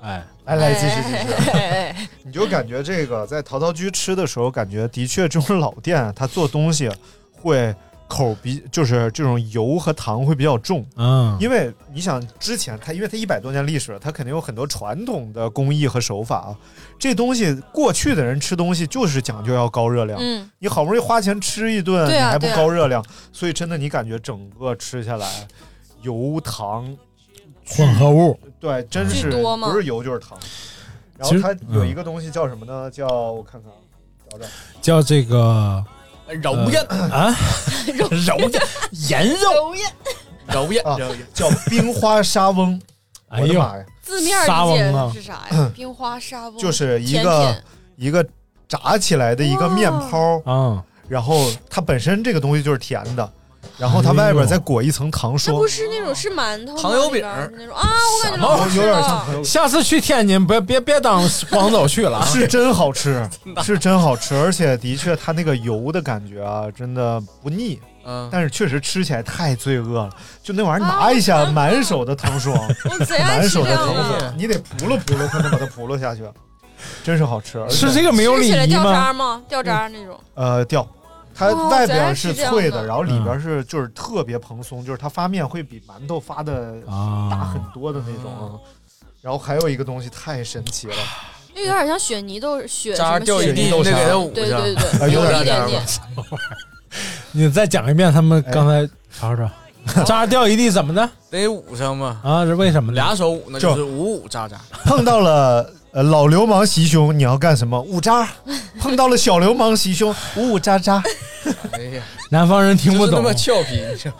[0.00, 2.08] 哎，来来，继续继续。
[2.24, 6.90] 你就感觉这个在陶陶居吃的时候，感觉的确这种老店，它做东西
[7.30, 7.74] 会
[8.08, 10.84] 口比就是这种油和糖会比较重。
[10.96, 16.56] 嗯，因为你想，之前它因为它一百多年历史了，它肯定有很多传统的工艺和手法啊。
[16.98, 25.26] 这东西过去的人吃东西就是讲究要高热量，嗯，你好不容易花钱吃一顿，你还不高热量，所以真的你感觉整个吃下来，
[26.02, 26.96] 油糖
[27.66, 28.38] 混合物。
[28.60, 29.68] 对，真是多吗？
[29.70, 30.38] 不是油就是糖。
[31.18, 32.90] 然后它有嗯一个东西叫什么呢？
[32.90, 33.78] 叫我看看啊，
[34.30, 34.46] 找找。
[34.80, 35.84] 叫这个
[36.42, 37.34] 揉烟，啊，
[37.94, 38.62] 肉 揉烟
[39.08, 39.92] 盐肉，揉烟，
[40.48, 41.26] 揉烟，啊揉烟。
[41.32, 42.80] 叫冰花沙翁。
[43.28, 45.70] 哎呦，我的妈呀，字面沙理翁啊解是啥呀？
[45.74, 47.62] 冰花沙翁就是一个
[47.96, 48.26] 一个
[48.68, 53.32] 炸起来的一个面泡，啊，然后它本身这个东西就是甜的，
[53.82, 57.20] 然后它外边再裹一层糖它霜不，是那种是馒头糖油饼
[57.58, 59.42] 那种啊，我感觉老好吃有点像糖油。
[59.42, 63.28] 下次去天津别别别当广州去了啊， 是真好吃，
[63.64, 70.10] 是真好吃，而且的确它那个油的感觉啊，真的不腻，嗯，但是确实吃起来太罪恶了。
[70.44, 72.56] 就那玩意儿啊拿一下，满手的糖霜，
[73.26, 73.74] 满手的。
[73.74, 76.22] 糖霜，你得扑噜扑噜才能把它扑噜下去，
[77.02, 77.68] 真是好吃。
[77.68, 78.84] 是这个没有礼吃起来掉？
[78.84, 79.42] 渣吗？
[79.48, 80.16] 掉渣那种。
[80.34, 80.86] 呃掉，
[81.50, 86.74] 它哦外边是脆的，然后里边是就是特别蓬松，就是它发面会比馒头发的
[87.30, 88.32] 大很啊，多的那种。
[88.32, 88.58] 啊。
[89.20, 90.94] 然后还有一个东西太神奇了，
[91.54, 94.34] 那有点像雪泥豆雪渣什么雪泥掉一地，豆沙你得给它捂上。
[94.34, 95.82] 对对对，啊有有点一点点点。
[97.30, 98.84] 你再讲一遍他们刚才
[99.16, 99.48] 瞅瞅，
[100.04, 102.20] 渣掉一地怎么的得捂上嘛。
[102.24, 102.44] 啊？
[102.44, 102.92] 是为什么？
[102.92, 104.60] 俩手捂呢，就就是捂捂渣渣。
[104.84, 107.80] 碰到了呃老流氓袭胸，你要干什么？
[107.80, 108.26] 五渣；
[108.80, 111.02] 碰到了小流氓袭胸，捂捂渣渣。
[111.72, 114.16] 哎呀，南方人听不懂就是那么，俏皮，你知道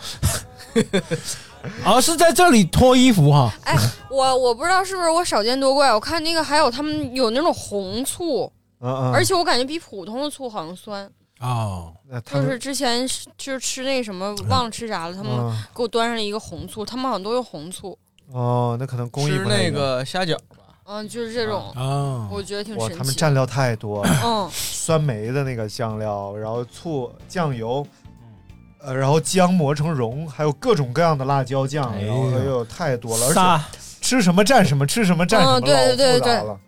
[1.92, 3.50] 啊，是在这里脱衣服哈。
[3.64, 3.74] 哎，
[4.10, 11.10] 我我不知道是不是我少见多怪，我看那个还有他们有那种红醋，嗯嗯，而且我感觉比普通的醋好像酸。
[11.40, 13.08] 哦，那他们就是之前
[13.38, 17.96] 就是吃那什么忘了吃啥了，他们嗯给我端上了一个红醋，他们好像都用红醋，
[18.30, 20.36] 哦，那可能工艺吃那不一样个虾饺，
[20.84, 22.98] 嗯，就是这种，啊，我觉得挺哇，神奇。
[22.98, 27.86] 他们蘸料太多了，嗯，酸梅的那个酱料，然后醋、酱油，
[28.80, 36.60] 呃，然后姜磨成蓉，还有各种各样的辣椒酱，哎然后呦哎呦太多了，而且吃什么蘸什么，吃什么蘸什么，嗯对对对老复杂对了，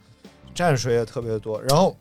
[0.54, 1.60] 蘸水也特别多。
[1.62, 1.94] 然后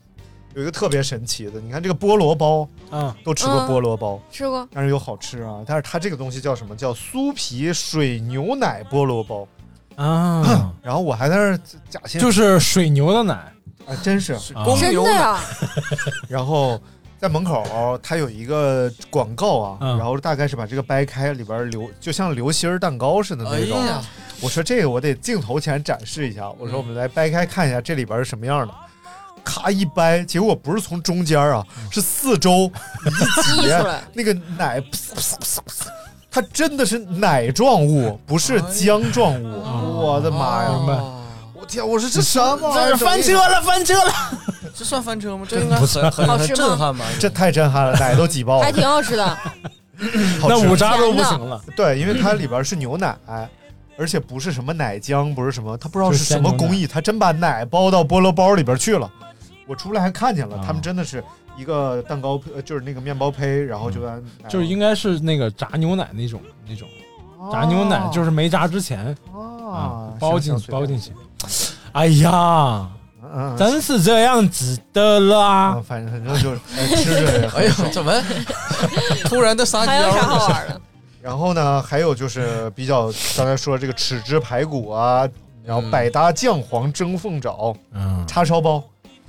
[0.54, 5.64] 有一个特别神奇的，你看这个菠萝包，嗯，都吃过嗯菠萝包，吃过，但是又好吃啊。
[5.66, 6.76] 但是它这个东西叫什么？
[6.76, 9.48] 叫酥皮水牛奶菠萝包。
[9.96, 13.34] 啊， 然后我还在那儿假信，就是水牛的奶，
[13.86, 14.34] 啊，真是。
[14.34, 15.40] 啊公牛的呀，
[16.28, 16.82] 然后
[17.20, 19.98] 在门口它有一个广告啊，嗯。
[19.98, 23.86] 然后大概是把这个掰开，里边流就像流心儿蛋糕似的哎那种。
[23.86, 24.02] 呀，
[24.42, 28.74] 我说这个我得镜头前展示一下，我说我们来掰开看一下这里边是什么样的。
[29.46, 32.72] 咔一掰，结果不是从中间啊，是四周
[33.06, 35.88] 一挤溢出来，那个奶，噗噗噗噗噗
[36.34, 39.48] 它真的是奶状物，不是浆状物。
[40.02, 40.70] 我的妈呀！
[40.70, 41.20] 明白哦
[41.54, 42.98] 我天，我说这什么玩意儿？
[42.98, 44.12] 这翻车了，翻车了。
[44.76, 45.46] 这算翻车吗？
[45.48, 47.06] 这应该很很很好吃吗震撼吧？
[47.20, 48.72] 这太震撼了，奶都挤爆了还。
[48.72, 49.38] 挺好吃的。
[49.96, 51.62] 吃那五渣都不行了。
[51.76, 53.16] 对，因为它里边是牛奶，
[53.96, 59.10] 而且不是什么奶浆，不是什么，它不知道是是什么工艺，它真把奶包到菠萝包里边去了。
[59.68, 61.24] 我出来还看见了，啊他们真的是
[61.58, 64.02] 一个蛋糕，胚就是那个面包胚，然后就
[64.50, 66.88] 就是应该是那个炸牛奶那种那种。
[67.52, 71.12] 炸牛奶，就是没炸之前啊啊，包进去包进去。
[71.92, 72.88] 哎呀，
[73.22, 75.76] 嗯，真是这样子的啦。
[75.76, 75.84] 啊，！
[75.86, 78.14] 反正反正就是哎吃着哎呦，怎么？
[79.26, 79.92] 突然的撒娇？
[79.92, 80.82] 还有啥好玩的？
[81.22, 85.28] 然后呢，还有就是比较刚才说这个豉汁排骨啊，
[85.66, 85.92] 然后嗯。
[85.92, 88.82] 百搭酱黄蒸凤爪、嗯，叉烧包，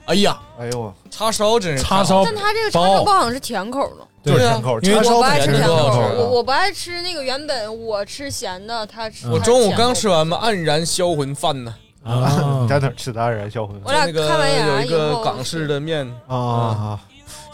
[0.06, 3.14] 哎呀，哎呦，叉烧真是叉烧但它这个叉烧包。
[3.14, 6.26] 好像是甜口的，对啊就是甜口，因为叉烧我不爱吃甜口，我的。
[6.30, 9.28] 我不爱吃那个原本我吃咸的，他吃。
[9.30, 11.74] 我中午刚吃完嘛，黯然销魂饭呢。
[12.04, 13.80] 啊你，在哪儿吃的黯然销魂。
[13.82, 17.00] 我俩那个看完眼有一以后个港式的面，啊？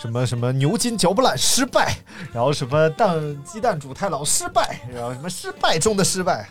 [0.01, 1.95] 什么什么牛筋嚼不烂失败，
[2.33, 6.49] 然后什么蛋鸡蛋煮太老失败，然后什么失败中的失败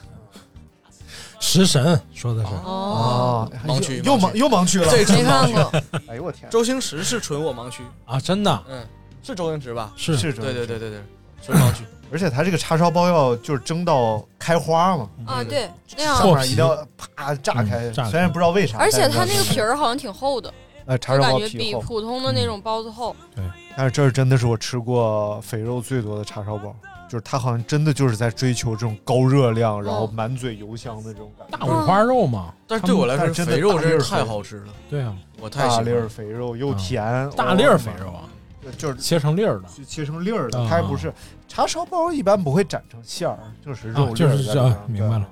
[1.39, 2.49] 食神说的是。
[2.63, 5.23] 哦，啊，盲区又盲盲又盲区了，这没真。
[5.25, 5.71] 看过，
[6.08, 8.63] 哎呦我天，周星驰是纯我盲区，啊，真的？
[8.69, 8.86] 嗯，
[9.23, 9.91] 是周星驰吧？
[9.95, 10.17] 是。
[10.17, 10.99] 是对对对对对，
[11.41, 11.84] 纯盲区。
[12.12, 16.17] 而且他这个叉烧包要就是蒸到开花嘛，啊，对，那样。
[16.17, 20.52] 上面一定要啪炸开，虽然不知道为啥，而且它那个皮儿好像挺厚的，
[20.88, 23.15] 呃叉烧就感觉包皮厚，比普通的那种包子厚。
[23.36, 23.45] 对。
[23.78, 26.75] 但是这儿真的是我吃过肥肉最多的叉烧包，
[27.09, 31.57] 就是他好像真的就是在追求这种高热量，然后嗯满嘴油香的这种感觉。
[31.57, 32.53] 大五花肉嘛。
[32.67, 36.07] 但是对我来说，真的肥肉真是太好吃了，对啊，我太喜欢大粒儿。
[36.07, 38.29] 肥肉又嗯甜，大粒儿肥肉啊，
[38.63, 41.11] 哦，就是切成粒儿的，切成粒儿的，啊它还不是
[41.47, 45.27] 叉烧包，一般不会斩成馅儿，就是肉啊就是这明白了。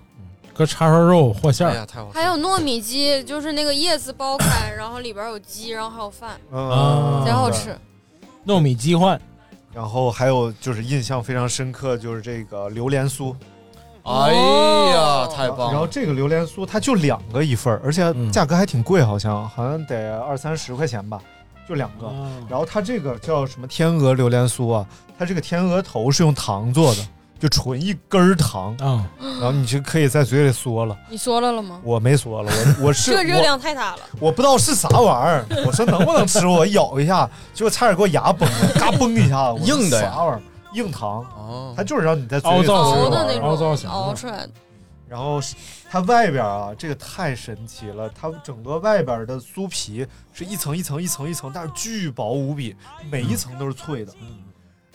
[0.55, 2.23] 搁叉烧肉和馅儿，哎呀，太好吃了！
[2.23, 7.77] 还有糯米鸡，就是那个叶子剥开，然后里边有鸡，然后还有饭，嗯，贼好吃。
[8.47, 9.21] 糯米鸡换
[9.77, 13.31] 然后还有就是印象非常深刻，就是这个榴莲酥。
[14.01, 15.71] 哎呀，太棒了！
[15.71, 21.21] 然后这个榴莲酥它就两个一份儿，而且嗯价格还挺贵，好像好像得二三十块钱吧，
[21.69, 22.07] 就两个。
[22.07, 24.83] 啊然后它这个叫什么天鹅榴莲酥啊？
[25.15, 27.01] 它这个天鹅头是用糖做的，
[27.39, 30.97] 就纯一根儿糖，啊，然后你就可以在嘴里嗦了。
[31.09, 31.79] 你嗦了了吗？
[31.83, 33.99] 我没嗦了，我我是 这热量太大了。
[34.19, 40.41] 我不知道是啥玩意儿，我说能不能吃，我咬一下，结果差点给我牙崩了， 嘎嘣一下，子硬的啥玩意儿？
[40.73, 44.49] 硬糖，哦它就是让你在嘴里嗦的那凹造型种熬出来的，
[45.07, 45.39] 然后
[45.89, 52.75] 它外边啊，这个太神奇了，它整个外边的酥皮是一层一层一层一层，但是巨薄无比，
[53.09, 54.11] 每一层都是脆的。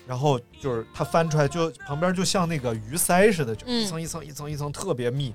[0.06, 5.34] 然后就是它翻出来就旁边就像那个鱼鳃似的，就一层一层一层一层特别密，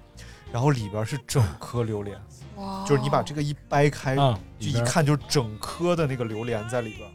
[0.52, 2.18] 然后里边是整颗榴莲，
[2.56, 2.84] 哇！
[2.86, 7.10] 就是你把这个一掰开，啊，就一看就是整颗的那个榴莲在里边。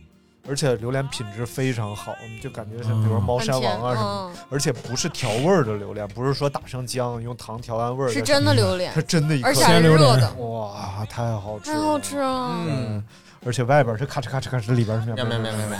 [0.49, 8.93] 而且榴莲品质非常好，你就感觉像比如说猫山王啊什么，嗯，而且不是调味儿的榴莲，不是说打上浆用糖调完味儿，是真的榴莲。
[8.93, 9.47] 它，真的一颗。
[9.47, 11.97] 而且还是热的，哇，太好吃，太好。
[12.01, 12.57] 吃了。
[12.67, 13.05] 嗯，
[13.47, 15.79] 而且外边是咔哧咔哧咔哧，里边是面喵喵喵喵喵，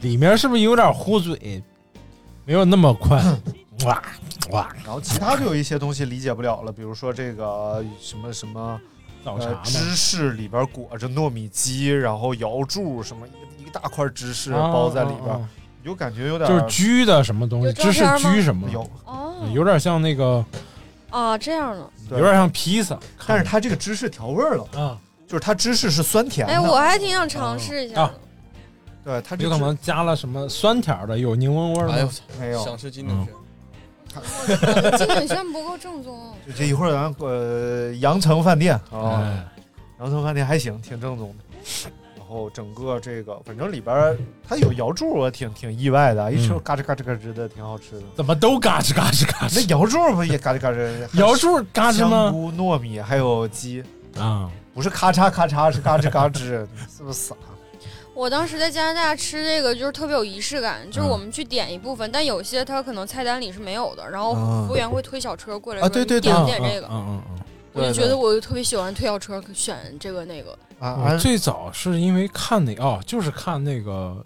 [0.00, 1.62] 里面是不是有点糊嘴？
[2.44, 3.20] 没有那么快，
[3.84, 4.02] 哇
[4.50, 8.80] 哇，然后其他就有一些东西理解不了了，比如说这个什么什么呃
[9.24, 15.48] 早茶嘛，芝士里边裹着糯米鸡，然后瑶柱什么一个一个大块芝士啊包在里边，啊啊
[15.82, 18.70] 你就感觉有点就是焗的什么东西，芝士焗什么？
[18.70, 20.44] 有哦，有点像那个，
[21.10, 21.90] 啊，这样的。
[22.10, 26.52] 有点像披萨，但是它这个芝士调味了啊，就是它芝士是酸甜的。
[26.52, 28.20] 哎，我还挺想尝试一下啊的。
[29.06, 33.32] 对它这有可能加了什么酸甜的，有柠檬味儿的哎呦我操，没有想吃金鼎轩。
[34.98, 36.34] 金鼎轩不够正宗。
[36.44, 39.46] 就这一会儿咱呃羊城饭店啊，哎
[40.00, 41.90] 羊城饭店还行，挺正宗的。
[42.18, 48.02] 然后整个这个反正里边儿它有瑶柱，我挺挺意外的，一吃嗯嘎吱嘎吱嘎吱的，挺好吃的。
[48.16, 49.68] 怎么都嘎吱嘎吱嘎吱那吱？
[49.68, 51.06] 瑶柱不也嘎吱嘎吱？
[51.16, 52.30] 瑶柱嘎吱香吗？
[52.32, 53.84] 菇、糯米还有鸡，
[54.18, 57.36] 啊，不是咔嚓咔嚓，是嘎吱嘎吱， 你是不是傻？
[58.16, 67.40] 我当时在加拿大吃这个就是特别有仪式感，就是嗯我们去点一部分，但有些它可能菜单里是没有的，然后嗯服务员会推小车过来说啊对对点点这个，嗯嗯嗯。
[67.74, 70.58] 我就觉得我特别喜欢推小车选这个那个。
[70.78, 74.24] 啊我最早是因为看那哦，就是看那个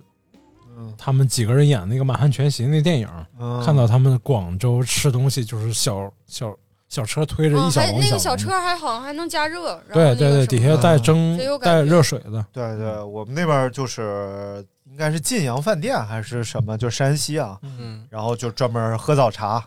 [0.79, 3.09] 嗯他们几个人演那个《满汉全席》那电影，
[3.40, 6.57] 嗯看到他们广州吃东西就是小小
[6.90, 19.64] 小车推着嗯，一小还那笼小那个小车还好像还能加热，对对对，底下带蒸带热水的，对对，我们那边就是应该是晋阳饭店还是什么，就山西啊，嗯，然后就专门喝早茶。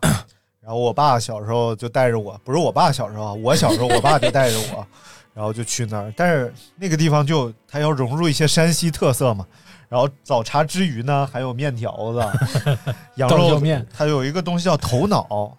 [0.59, 4.87] 然后我爸小时候就带着我，不是我爸小时候啊，我小时候我爸就带着我，
[5.33, 6.13] 然后就去那儿。
[6.15, 9.45] 但是那个地方就它要融入一些山西特色嘛。
[9.89, 15.51] 然后早茶之余呢，还有面条子、 羊肉面它有一个东西叫头脑，啊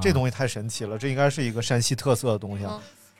[0.00, 2.64] 这东西太神奇了，这应该是一个山西特色的东西。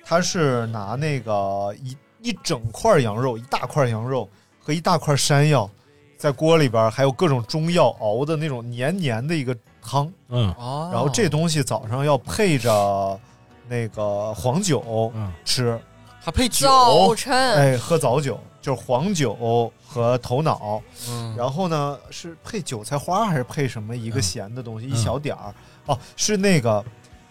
[0.04, 4.28] 它是拿那个一一整块羊肉，一大块羊肉
[4.60, 5.68] 和一大块山药，
[6.16, 10.08] 在锅里边还有各种中药熬的那种黏黏的一个汤。
[10.28, 10.54] 嗯。
[10.58, 13.20] 哦然后这东西早上要配着
[13.68, 15.32] 那个黄酒嗯。
[15.44, 15.76] 吃，
[16.20, 24.90] 还配酒，早晨，哎，喝早酒就是黄酒和头脑，嗯，然后呢是配韭菜花还是配什么一个咸的东西，嗯。
[24.90, 25.52] 一小点儿
[25.86, 26.84] 哦，是那个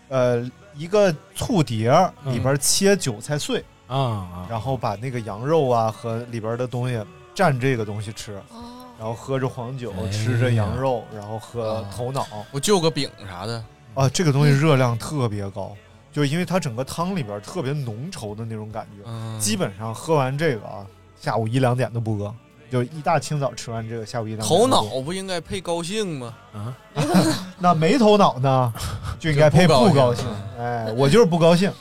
[0.09, 6.99] 呃一个醋碟儿嗯里边切韭菜碎，啊啊，然后把那个羊肉啊和里边的东西
[7.35, 12.25] 蘸这个东西吃，哦，然后喝着黄酒，哎吃着羊肉，然后喝啊头脑。
[12.51, 13.63] 我就个饼啥的，
[13.93, 15.75] 啊，这个东西热量特别高，
[16.11, 20.85] 就因为它整个汤里边特别浓稠的那种感觉，嗯，基本上喝完这个啊，
[21.19, 22.33] 下午一两点都不饿，
[22.75, 26.33] 就一大清早吃完这个，下午一头脑不应该配高兴吗？
[26.53, 26.75] 啊，
[27.57, 28.73] 那没头脑呢，
[29.17, 30.25] 就应该配不高兴。
[30.59, 31.71] 哎，我就是不高兴。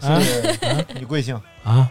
[0.00, 1.90] 你是你贵姓啊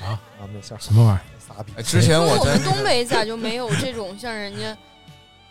[0.00, 0.18] 啊？
[0.50, 1.22] 没事儿，什么玩意儿？
[1.46, 1.82] 傻逼哎。
[1.82, 4.74] 之前我们东北咋就没有这种像人家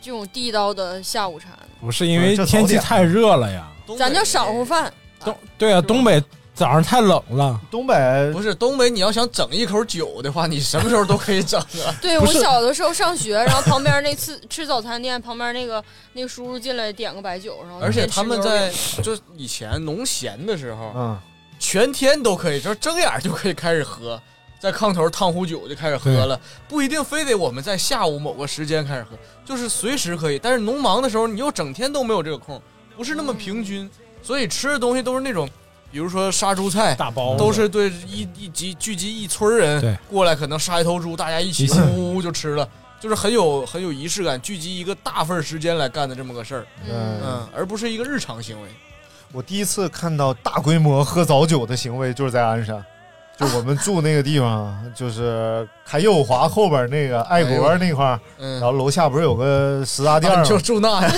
[0.02, 1.68] 这种地道的下午茶呢？
[1.80, 4.92] 不是因为天气太热了呀，咱就晌午饭，
[5.24, 6.20] 东对啊，东北
[6.60, 7.96] 早上太冷了，东北。
[8.34, 11.96] 不是东北，你要想整一口酒的话，你什么时候都可以整啊。
[12.04, 18.70] 对我小的时候上学，然后旁边那次吃早餐店 旁边那个那个叔叔进来点个白酒，然后而且他们在
[19.02, 21.18] 就以前农闲的时候，嗯，
[21.58, 24.22] 全天都可以，就是睁眼就可以开始喝，
[24.60, 30.38] 在炕头烫壶酒就开始喝了，不一定非得我们在下午某个时间开始喝，就是随时可以。
[30.38, 32.62] 但是农忙的时候，你又整天都没有这个空，
[32.98, 33.90] 不是那么平均，
[34.22, 35.50] 所以吃的东西都是那种，
[35.92, 36.96] 比如说杀猪菜。
[36.96, 42.68] 大包都是对一一集聚集一村人过来，可能杀一头猪，大家一起呜呜呜就吃了，
[43.00, 48.70] 就是很有很有仪式感，聚集一个大份时间来干的这么个事儿，嗯嗯，而不是一个日常行为。
[49.32, 52.84] 我第一次看到大规模喝早酒的行为，就是在鞍山。
[53.38, 60.44] 就我们住那个地方，就是开右华后边那个爱国那块儿，嗯然后楼下不是有个食杂店啊吗？
[60.44, 61.14] 就住那呀，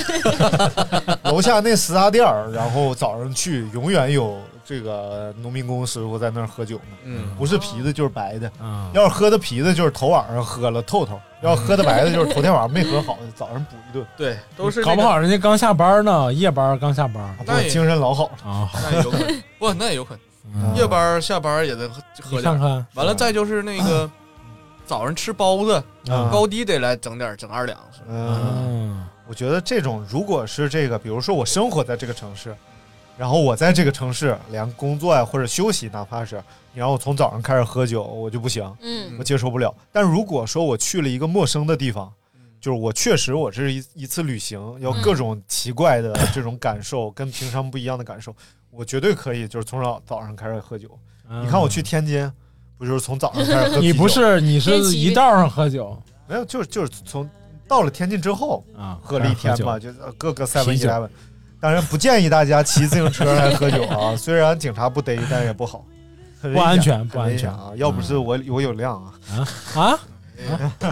[1.23, 8.51] 楼下那食杂店儿，然后早上去永远有这个农民工师傅在那儿喝酒呢，嗯，不是啤的就是白的。
[8.61, 11.05] 嗯，要是喝的啤的，就是头晚上喝了透。
[11.05, 14.05] 透；要喝的白的，就是头天晚上没喝好，早上补一顿。
[14.15, 17.35] 对，都是搞不好人家刚下班呢，夜班刚下班。
[17.45, 18.25] 那精神老好。
[18.25, 20.19] 了啊，那也有可能，不，那也有可能，
[20.53, 20.75] 嗯。
[20.75, 22.41] 夜班下班也得喝喝点。
[22.41, 22.59] 你看。
[22.59, 24.09] 看，完了，再就是那个
[24.85, 26.29] 早上吃包子，嗯。
[26.29, 27.77] 高低得来整点，整二两。
[28.07, 32.55] 嗯，嗯，我觉得这种如果是这个，比如说我生活在这个城市，
[33.21, 36.43] 然后我在这个城市连工作呀或者休息，哪怕是
[36.73, 39.71] 你让我从早上开始喝酒，我就不行，嗯我接受不了。
[39.91, 42.11] 但如果说我去了一个陌生的地方，
[42.59, 48.35] 就是我确实我这是一一次旅行，要各种奇怪的这种感受，跟平常不一样的感受，
[48.71, 50.89] 我绝对可以，就是从早早上开始喝酒。
[51.43, 52.27] 你看我去天津，
[52.75, 53.81] 不就是从早上开始喝酒？
[53.85, 55.95] 你不是你是一道上喝酒
[56.27, 57.29] 没有，就是就是从
[57.67, 61.07] 到了天津之后啊，喝了一天嘛，开始就各个 seven eleven。
[61.61, 65.85] 当然不建议大家骑自行车来喝酒啊， 虽然警察不逮，但是也不好，
[66.41, 67.49] 不安全不安全。
[67.51, 67.71] 啊！
[67.77, 69.13] 要不是我我有量啊，
[69.79, 69.99] 啊！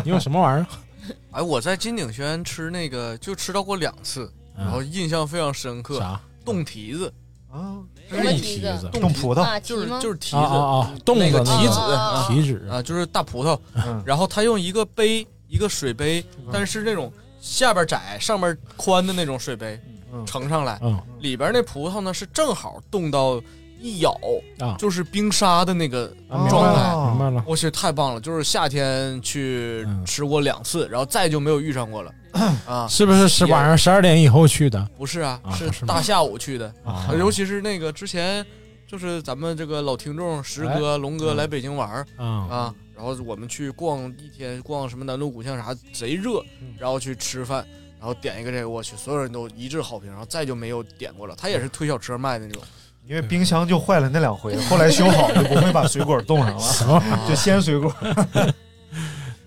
[0.06, 0.68] 你有什么玩意儿？
[1.32, 5.98] 哎，我在金鼎轩吃那个就吃到过两次，然后印象非常深刻。
[6.00, 6.20] 啥？
[6.46, 7.12] 冻提子。
[7.52, 8.88] 啊，什么提子？
[8.94, 9.60] 冻葡萄？
[9.62, 10.36] 就是就是提子。
[10.38, 11.58] 啊啊啊冻那个那个。
[11.58, 12.68] 提子啊啊提子。
[12.70, 13.60] 啊，就是大葡萄。
[13.74, 17.12] 嗯，然后他用一个杯一个水杯，但是那种
[17.42, 19.96] 下边窄上边宽的那种水杯嗯
[20.26, 21.00] 盛上来，嗯。
[21.20, 23.42] 里边那葡萄呢是正好冻到
[23.80, 24.18] 一咬
[24.60, 24.76] 啊。
[24.78, 27.10] 就是冰沙的那个啊明白状态。
[27.10, 27.44] 明白了。
[27.48, 28.20] 我去，太棒了！
[28.22, 32.12] 就是夏天去嗯吃过两次，然后再就没有遇上过了。
[32.68, 34.88] 啊，是不是是晚上十二点以后去的？
[34.98, 37.10] 不是啊，是大下午去的，啊。
[37.18, 38.46] 尤其是那个之前，
[38.86, 41.38] 就是咱们这个老听众石哥、龙哥嗯。
[41.38, 46.76] 来北京玩儿啊啊，然后我们去逛一天，逛什么南锣鼓巷啥，贼热，嗯。
[46.78, 47.66] 然后去吃饭，
[48.00, 51.36] 然后点一个这个，我去，所有人都一致好评，然后再就没有点过了。
[51.38, 52.64] 他也是推小车卖的那种，
[53.06, 57.94] 因为冰箱就坏了那两回，后来修好就不会把水果冻上了，就鲜水果。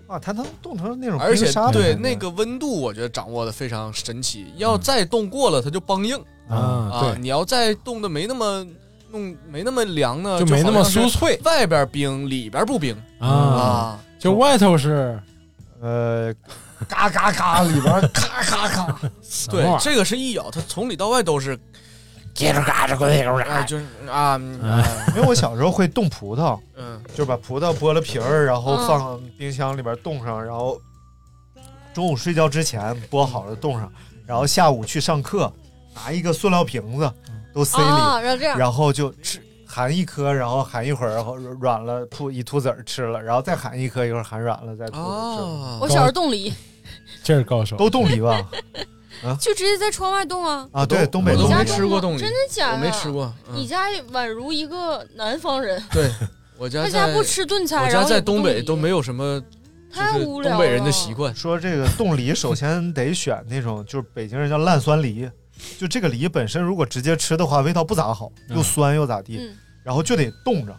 [0.06, 4.52] 啊，它能冻成那种而且对那个温度，我觉得掌握的非常神奇。
[4.58, 6.56] 要再冻过了，它就梆硬啊
[6.92, 7.00] 啊！
[7.00, 8.66] 对你要再冻的没那么
[9.10, 14.00] 弄没那么凉呢，就没那么酥脆外边冰，里边不冰啊啊。
[14.18, 15.18] 就外头是
[15.80, 16.30] 呃，
[16.88, 18.98] 嘎嘎嘎，里边咔咔咔。
[19.50, 21.56] 对，这个是一咬，它从里到外都是，
[22.34, 24.38] 嘎着嘎着咕噜啊，就是啊，
[25.14, 30.80] 因为我小时候会冻葡萄，嗯，就是把葡萄剥了皮儿，然后嗯放冰箱里边冻上，然后
[31.92, 33.92] 中午睡觉之前剥好了冻上，
[34.26, 35.52] 然后下午去上课，
[35.94, 37.12] 拿一个塑料瓶子
[37.54, 46.52] 都塞里，啊，然后这样，然后就吃含一颗，然后含一会儿，然后软了吐一吐籽儿吃了，然后再含一颗，一会儿含软了再吐籽儿吃我小时候冻梨，
[47.22, 47.76] 这是高手。
[47.76, 48.40] 都冻梨吧？
[49.24, 50.68] 啊就直接在窗外冻啊。
[50.72, 52.74] 啊，对，东北我都没吃过冻梨，真的假的？
[52.74, 53.10] 我没吃。
[53.10, 53.32] 过。
[53.48, 56.10] 嗯你家宛如一个南方人， 对
[56.58, 59.46] 我家他家不吃炖菜，我家在东北都没有什么，就
[59.94, 61.32] 是太无聊东北人的习惯。
[61.34, 65.30] 说这个冻梨，首先得选那种就是北京人叫烂酸梨，
[65.78, 70.74] 就这个梨本身如果直接吃的话，味道不咋好，嗯又酸又咋地，嗯然后就得冻着，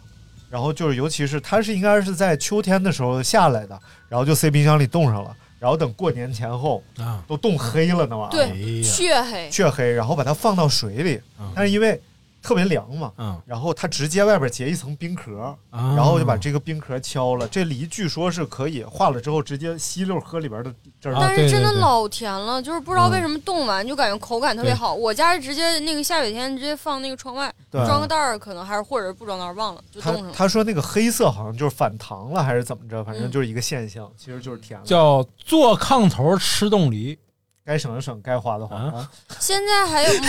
[0.50, 3.78] 然后就是尤其是它是应该是在秋天的时候下来的，
[4.08, 5.34] 然后就塞冰箱里冻上了，
[5.64, 8.86] 然后等过年前后啊，都冻黑了那玩意儿，哎对，呀。
[8.86, 11.98] 血黑，黢黑，然后把它放到水里，嗯但是因为
[12.44, 17.48] 特别凉嘛，嗯然后它直接外边结一层冰壳，啊然后就把这个冰壳敲了。
[17.48, 20.70] 这梨据说是可以化了之后直接吸溜喝里边的
[21.00, 24.92] 汁但是真的老甜了，就是不知道为嗯什么冻完就感觉口感特别好。
[24.92, 30.32] 我家是直接那个下雨天直接放那个窗外，装个袋儿，可能还是或者是不装袋儿忘了就冻上了。
[30.34, 34.84] 他说那个黑色好像就是反糖了还是怎么着，反正嗯就是一个现象，其实就是甜了。
[34.84, 37.18] 叫坐炕头吃冻梨
[37.66, 39.08] 该省的省，该花的花。
[39.40, 40.28] 现在还有某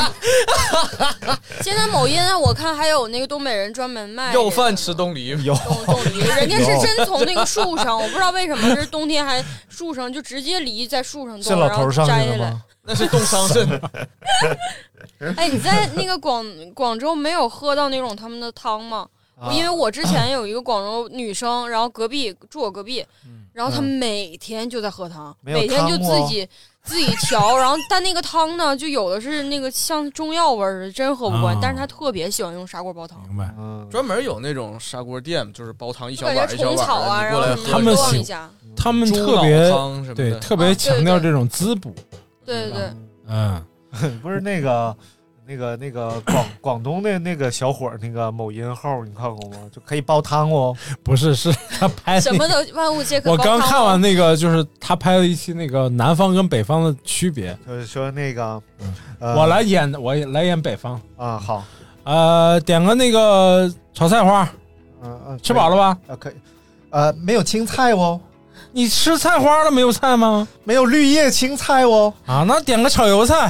[1.62, 12.32] 现在某音啊，我看还有那个东北人专门卖要饭吃冻梨，有冻冻梨，人家是真从那个树上，我不知道为什么，这是冬天还树上就直接梨在树上冻，然后老头上摘下来。
[12.32, 12.62] 去的吗？
[12.82, 13.80] 那是冻伤肾。
[15.36, 16.44] 哎，你在那个广
[16.74, 19.06] 广州没有喝到那种他们的汤吗？
[19.40, 23.04] 啊因为我之前有一个广州女生，然后隔壁住我隔壁，
[23.52, 26.46] 然后她每天就在喝汤，每天就自己
[26.82, 31.54] 自己调，然后但那个汤呢，就有的是那个像中药味儿的，真喝不惯。
[31.54, 33.54] 啊但是她特别喜欢用砂锅煲汤，明白？
[33.58, 38.34] 嗯，专门有那种砂锅店，就是煲汤一小感碗一小觉虫草啊，碗，过来他们喜。
[38.76, 41.94] 他们特别对特别强调这种滋补，
[42.46, 42.90] 对对对，
[43.28, 43.62] 嗯，
[44.22, 44.96] 不是那个。
[45.50, 49.56] 那个那个广广东的那个小伙儿，那个某音号你看过吗？
[49.74, 50.76] 就可以煲汤哦。
[51.02, 53.36] 不是是他拍什么都万物皆可我。
[53.36, 57.58] 刚看完那个，就是他拍了一期那个南方跟北方的区别。
[57.66, 58.62] 就是说那个，
[59.18, 61.00] 呃我来演，我来演北方。
[61.16, 61.64] 啊，好，
[62.04, 64.48] 呃，点个那个炒菜花，
[65.02, 65.98] 嗯嗯，吃饱了吧？
[66.06, 66.34] 啊，可以，
[66.90, 68.20] 呃，没有青菜哦，
[68.70, 70.46] 你吃菜花了没有菜吗？
[70.62, 73.48] 没有绿叶青菜哦，啊，那点个炒油菜，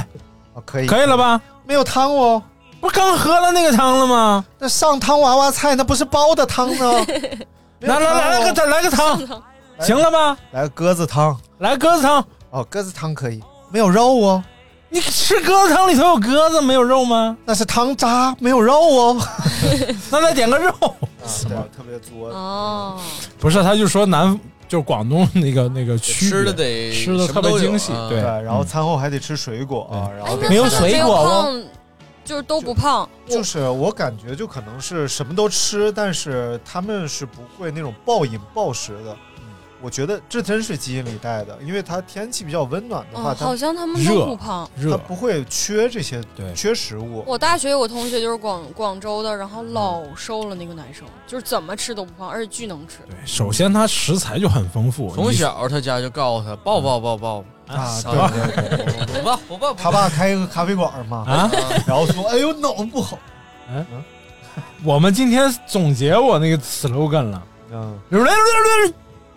[0.55, 1.39] 啊，可以，可以了吧？
[1.71, 2.43] 没有汤哦，
[2.81, 4.43] 不是刚喝了那个汤了吗？
[4.59, 6.91] 那上汤娃娃菜那不是煲的汤呢？
[7.79, 9.17] 来来来来个来个汤，
[9.79, 10.37] 行了吧？
[10.51, 13.41] 来个鸽子汤，来鸽子汤，哦，鸽子汤可以，
[13.71, 14.43] 没有肉哦，
[14.89, 17.37] 你吃鸽子汤里头有鸽子没有肉吗？
[17.45, 19.17] 那是汤渣，没有肉哦。
[20.11, 20.73] 那再点个肉。
[20.73, 22.27] 啊，对，特别作。
[22.31, 22.99] 哦，
[23.39, 24.37] 不是，他就说南
[24.71, 31.61] 就是广东那个那个区别吃的得吃的特别精细对有啊对，然后餐后还得吃水果啊，然后没有水果吗，
[32.23, 33.09] 就是都不胖。
[33.27, 39.13] 就是我感觉就可能是什么都吃，但是他们是不会那种暴饮暴食的。
[39.81, 44.69] 我觉得这真是基因里带的，因为它天气比较温暖的话，嗯，好像他们都热不胖。
[44.75, 47.23] 它热，不会缺这些对缺食物。
[47.25, 52.99] 我大学有个同学就是广广州的，然后老瘦了，那个男生就是怎么吃都不胖，而且巨能吃。
[53.09, 61.51] 对，首先他食材就很丰富，从小他家就告诉他抱抱抱抱，啊，啥对对对对对，不抱不抱，他爸开一个咖啡馆嘛，啊，
[61.87, 63.17] 然后说，哎呦脑子不好，
[63.73, 63.85] 嗯
[64.83, 67.43] 我们今天总结我那个 slogan 了。
[67.73, 67.97] 嗯，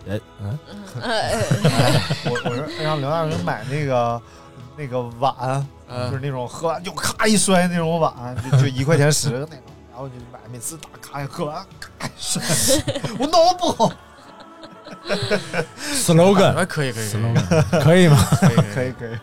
[0.09, 0.59] 哎嗯，
[2.25, 4.21] 我我说让刘大明买那个
[4.77, 6.09] 那个碗，嗯。
[6.11, 8.13] 就是那种喝完就咔一摔那种碗，
[8.51, 12.41] 就就一块钱十个那种， 然后就买，每次打咔一喝完咔一摔，
[13.17, 13.91] 我脑子不好
[16.03, 16.55] ，slogan。
[16.55, 17.23] 哎，可以可以可以。
[17.23, 18.17] Slogan 可以吗？
[18.39, 18.55] 可以。
[18.73, 19.17] 可以 可以，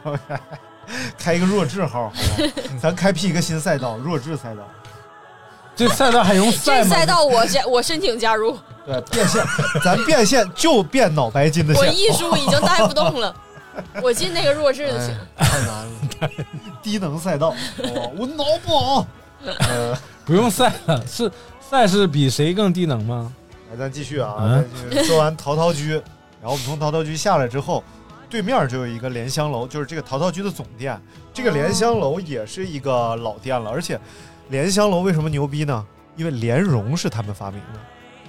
[1.18, 2.52] 开一个弱智号，好吧？
[2.80, 4.62] 咱开辟一个新赛道，弱智赛道，
[5.74, 6.88] 这赛道还用赛吗？
[6.88, 9.44] 这赛道我加我申请加入，对，变现，
[9.84, 13.34] 咱变现就变脑白金的我线，艺术已经带不动了，
[14.02, 15.16] 我进那个弱智就行。
[15.36, 15.90] 哎太难了。
[16.82, 17.48] 低能赛道，
[17.78, 19.06] 哦我脑不好，
[19.44, 19.96] 呃。
[20.24, 21.28] 不用赛了，是
[21.60, 23.32] 赛是比谁更低能吗？
[23.70, 27.82] 来，咱继续啊，嗯咱继续说完陶陶居，然后我们从陶陶居下来之后，
[28.30, 30.96] 对面就有一个莲香楼，就是这个陶陶居的总店。
[31.34, 33.98] 这个莲香楼也是一个老店了，而且
[34.48, 35.84] 莲香楼为什么牛逼呢？
[36.16, 37.80] 因为莲蓉是他们发明的。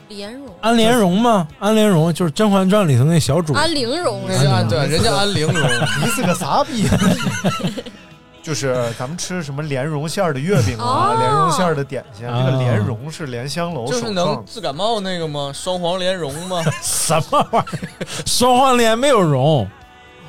[0.10, 1.48] 莲蓉，安莲蓉吗？
[1.60, 5.70] 安莲蓉就是《甄嬛传》里头那小主，安陵容那是安对，人家安陵容，
[6.02, 6.88] 你是个傻逼！
[8.44, 14.44] 就是咱们吃什么莲蓉馅儿的月饼啊，哦莲蓉馅儿的点心，啊这个莲蓉是莲香楼就是能。
[14.46, 15.52] 治感冒那个吗？
[15.54, 16.62] 双黄莲蓉吗？
[16.84, 18.06] 什么玩意儿？
[18.26, 19.68] 双黄莲没有蓉，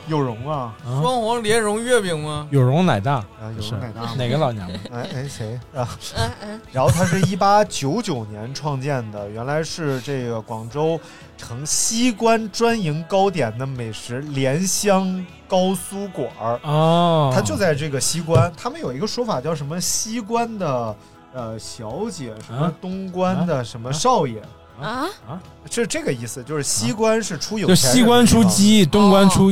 [0.06, 1.00] 有容啊，啊。
[1.02, 2.46] 双黄莲蓉月饼吗？
[2.50, 3.26] 有容奶大，啊
[3.56, 4.02] 有是蓉奶大。
[4.16, 4.80] 哪个老娘们？
[4.92, 5.58] 哎哎谁？
[5.74, 5.88] 啊？
[6.16, 11.00] 嗯嗯，然后它是一八九九年创建的，原来是这个广州
[11.36, 18.52] 城西关专营糕点的美食莲香糕酥馆儿，哦，它就在这个西关。
[18.56, 20.96] 他们有一个说法叫什么西关的
[21.32, 22.72] 呃小姐，什么啊？
[22.80, 24.40] 东关的什么少爷，
[24.80, 25.06] 啊？
[25.28, 25.40] 啊，
[25.70, 29.50] 是这个意思，就是西关是出有钱西关出鸡，东关出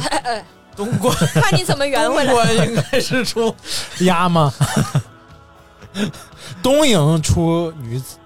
[0.74, 2.26] 东关看你怎么圆回来。
[2.26, 3.54] 东关应该是出
[4.00, 4.52] 鸭吗？
[6.62, 8.16] 东营出女子，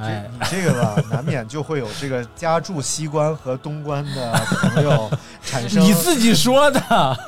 [0.00, 4.32] 哎，你这个吧， 难免就会有这个家住西关和东关的
[4.72, 5.10] 朋友
[5.44, 5.82] 产生。
[5.82, 7.18] 你自己说的，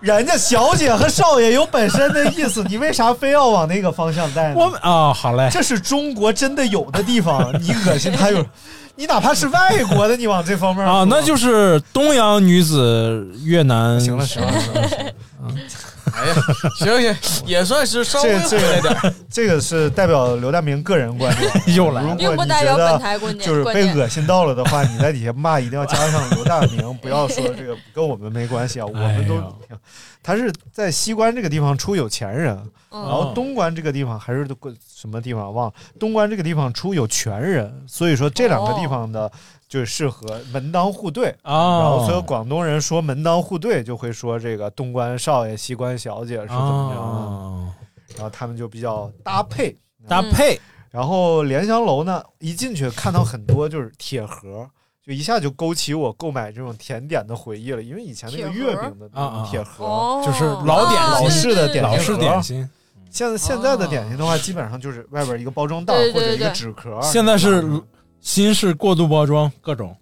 [0.00, 4.56] 人家小姐和少爷有本身的意思，你为啥非要往那个方向带呢？
[4.56, 8.42] 我们啊，好嘞，这是中国真的有的地方，你恶心他有，
[8.98, 14.00] 你哪怕是外国的，你往这方面 啊，那就是东洋女子越南。
[14.00, 15.12] 行了，行了，行了，
[16.12, 16.34] 哎呀，
[16.80, 19.00] 行行，也算是稍微回这这来点儿。
[19.02, 22.16] 个这个是代表刘大明个人观点， 又来了。
[22.18, 29.36] 如果你觉代表本得台观点，就是被恶心到了的话，你在底下骂一定要加上刘大明， 不要说这个跟我们没关系啊，我们都
[30.28, 32.54] 他是在西关这个地方出有钱人，
[32.90, 33.00] 嗯。
[33.00, 34.46] 然后东关这个地方还是
[34.86, 39.32] 什么地方忘了，东关这个地方出有权人，所以说这两个地方的
[39.66, 41.34] 就适合门当户对。
[41.44, 47.72] 哦，然后所有广东人说门当户对，就会说这个东关少爷、西关小姐是怎么样的，哦。
[48.16, 49.74] 然后他们就比较搭配。
[50.06, 50.60] 搭配。
[50.90, 54.68] 然后莲香楼呢，一进去看到很多就是铁盒，
[55.08, 57.82] 就一下就勾起我购买这种甜点的回忆了。
[57.82, 62.70] 因为以前那个月饼的那种铁盒，哦，就是老点老心式的点心老式盒点心，
[63.10, 67.00] 现在现在的点心的话，基本上就是外边一个包装袋或者一个纸壳。
[67.00, 67.64] 现在是
[68.20, 69.96] 新式过度包装，各种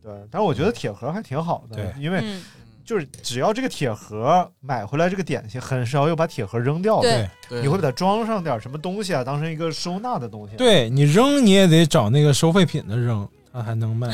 [0.00, 2.40] 对，但是我觉得铁盒还挺好的，对因为嗯，
[2.84, 7.10] 就是只要这个铁盒买回来这个点心，很少有把铁盒扔掉的。
[7.10, 14.08] 对对你会把它装上点什么东西啊，当成一个收纳的东西。，对你扔你也得找那个收废品的扔，它还能卖。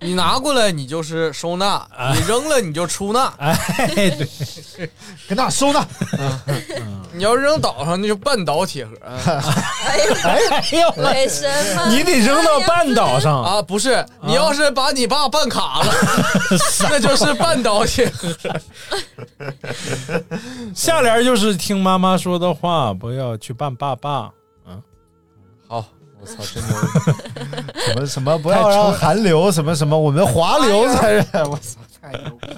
[0.00, 3.32] 你拿过来你就是收纳，你扔了你就出纳。
[3.38, 3.54] 哎，
[3.86, 4.28] 对，
[5.28, 5.86] 给那收纳。
[7.16, 13.62] 你要扔岛上那就半岛铁盒哎呦，哎呦，为什么你得扔到半岛上，啊！
[13.62, 15.94] 不是，你要是把你爸办卡了，
[16.90, 18.34] 那就是半岛铁盒。
[20.74, 24.30] 下联就是听妈妈说的话，不要去办爸爸。
[26.24, 26.74] 好，我操，真牛！
[27.86, 31.26] 什么什么不要让韩流什么什么，我们华流才是。
[31.44, 32.48] 我操，太牛逼！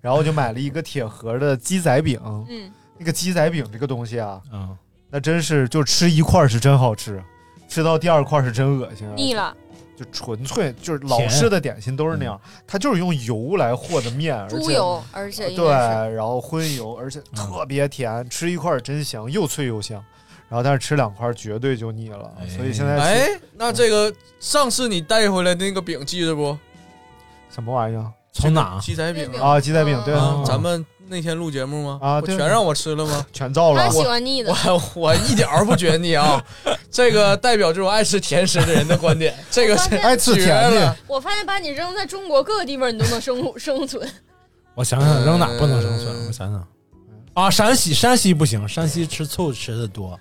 [0.00, 4.76] 然后我就买了一个铁盒的鸡仔饼，嗯，那个鸡仔饼这个东西啊，嗯，
[5.10, 7.22] 那真是就吃一块儿是真好吃，
[7.68, 9.12] 吃到第二块儿是真恶心啊！
[9.16, 9.54] 腻了，
[9.96, 20.02] 就纯粹就是老式的点心都是那样，它就是用油来和的面，而且猪油，而且对，然后荤油，而且特别甜，吃一块儿真香，又脆又香。
[20.48, 26.56] 然后但是吃两块儿绝对就腻了，所以现在哎，那这个上次你带回来那个饼记得不？
[27.50, 28.78] 什么玩意儿从哪？
[28.80, 29.60] 鸡仔饼饼啊？
[29.60, 31.98] 鸡仔饼对，啊咱们那天录节目吗？
[32.00, 33.26] 啊全让我吃了吗？
[33.32, 33.90] 全造了他。
[33.90, 36.42] 喜欢腻的，我我一点儿不觉得腻啊，
[36.90, 40.96] 这个代表这种爱吃甜食的人的观点，这个是爱吃甜绝的了。
[41.06, 44.08] 我发现把你扔在中国各个地方，你都能生生存。
[44.74, 46.26] 我想想扔哪不能生存？
[46.26, 46.66] 我想想
[47.38, 50.18] 啊，山西山西不行，山西吃醋吃的多。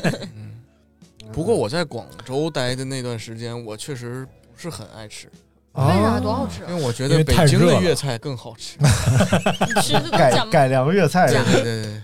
[1.32, 5.28] 不过我在广州待的那段时间，我确实不是很爱吃，
[5.72, 6.66] 为啥多好吃啊？
[6.68, 8.76] 因为我觉得北京的粤菜更好吃。
[9.80, 12.02] 吃的都改讲改良粤菜，对对对，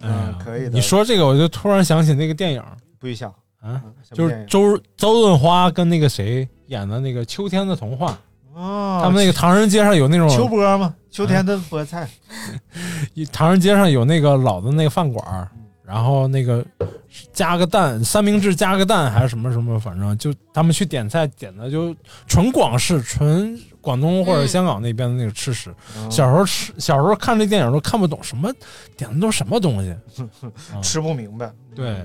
[0.00, 0.68] 嗯，可以的。
[0.68, 2.62] 你说这个，我就突然想起那个电影
[2.98, 3.82] 不许想啊，
[4.12, 8.12] 就是周周润发跟那个谁演的那个《秋天的童话》，
[8.54, 12.08] 啊，他们那个唐人街上有那种秋波嘛，秋天的菠菜，
[13.32, 15.48] 唐人街上有那个老的那个饭馆，
[15.84, 16.64] 然后那个
[17.32, 21.94] 加个蛋，三明治加个蛋还是什么什么，反正就他们去点菜点的就
[22.26, 25.74] 纯广式、纯广东或者香港那边的那个吃食。
[25.96, 28.50] 嗯小时候吃，小时候看这电影都看不懂什么
[28.96, 29.94] 点的都什么东西，
[30.82, 31.50] 吃不明白。
[31.74, 32.04] 对，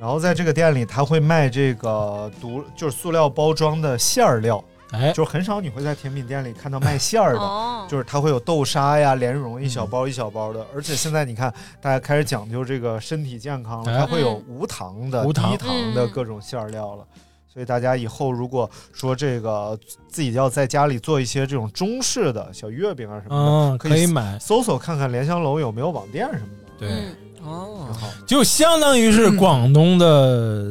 [0.00, 4.62] 然后在这个店里，他会卖这个独就是塑料包装的馅儿料，
[4.92, 13.98] 哎，就是很少你会在甜品店里看到卖馅儿的，哦，就是它会有豆沙呀、莲蓉一小包一小包的，而且现在你看大家开始讲究这个身体健康了，哎。
[13.98, 15.50] 它会有无糖的、无糖。
[15.50, 17.04] 低糖的各种馅儿料了。
[17.52, 19.78] 所以大家以后如果说这个
[20.08, 26.70] 自己要在家里做一些这种中式的小月饼啊什么的，嗯，可可以买，搜索看看莲香楼有没有网店什么的。
[26.78, 27.16] 对，嗯
[27.46, 27.88] 哦，
[28.26, 30.64] 就相当于是广东的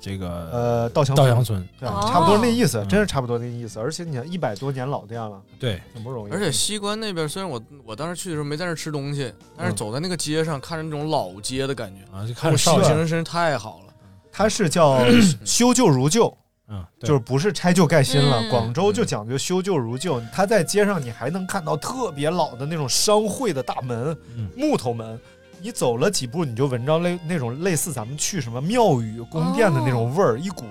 [0.00, 3.80] 这个呃，稻香稻香村，对，哦差不多那意思，嗯真是差不多那意思。
[3.80, 6.32] 而且你看，一百多年老店了，对，挺不容易。
[6.32, 9.76] 而且西关那边虽然我我当时去的时候没在那儿吃东西，但是嗯。
[9.76, 13.94] 走在那个街上，看着那种老街的感觉，啊，就看少心情真是太好了。
[14.32, 14.98] 它是叫
[15.44, 16.36] 修旧如旧，
[16.68, 18.40] 嗯，就是不是拆旧盖新了。
[18.42, 18.50] 嗯。
[18.50, 24.48] 广州就讲究修旧如旧，它在街上你还能看到特别老的那种商会的大门，嗯。
[24.56, 25.18] 木头门。
[25.60, 30.64] 你走了几步，你就闻着类那种类似咱们去什么庙宇、宫殿的那种味儿，一股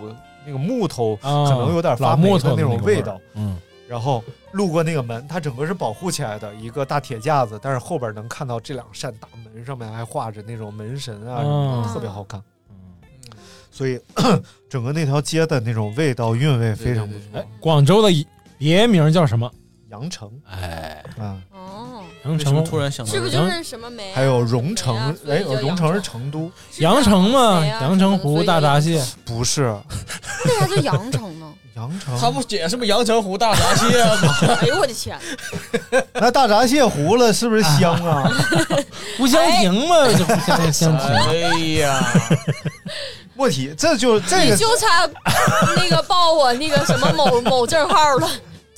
[0.46, 3.20] 那个木头啊可能有点发木头霉的那种味道。
[3.34, 12.42] 嗯，然后路过那个门，它整个是保护起来的一个大铁架子，但是后边能看到这两扇大门上面还画着那种门神啊，什么的哦特别好看。
[12.70, 12.76] 嗯。
[13.70, 14.00] 所以
[14.70, 17.22] 整个那条街的那种味道韵味非常不错。
[17.34, 18.10] 哎，广州的
[18.58, 19.52] 别名叫什么？
[19.90, 20.30] 羊城。
[20.46, 21.77] 哎，啊，哦，
[22.24, 24.16] 为什么羊城突然想到是不是就是什么梅啊？
[24.16, 29.64] 还有荣城哎，荣城是成都，阳城嘛，梅啊阳澄湖大闸蟹， 不是
[30.46, 31.46] 为啥叫阳城呢？
[31.76, 32.20] 阳城。
[32.20, 32.84] 他不解释吗？
[32.86, 34.38] 阳澄湖大闸蟹吗？
[34.62, 35.18] 哎呦我的天！
[36.14, 38.30] 那大闸蟹糊了是不是香啊？
[39.18, 41.08] 不相停嘛，这不相相停。
[41.08, 42.04] 哎呀，
[43.36, 45.08] 莫提，这就这你就差
[45.76, 48.28] 那个报我那个什么某某证号了。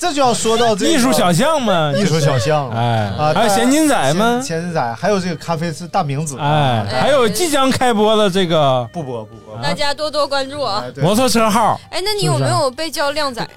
[0.00, 2.74] 这就要说到这个艺术小象嘛， 艺术小巷了。
[2.74, 4.40] 哎，啊，还有咸金仔吗？
[4.42, 10.82] 咸金仔，还有这个咖啡是大明子，哎，还有即将开播的这个不播不播，大家多多关注啊！
[10.96, 13.50] 摩托车号，哎，那你有没有被叫靓仔啊？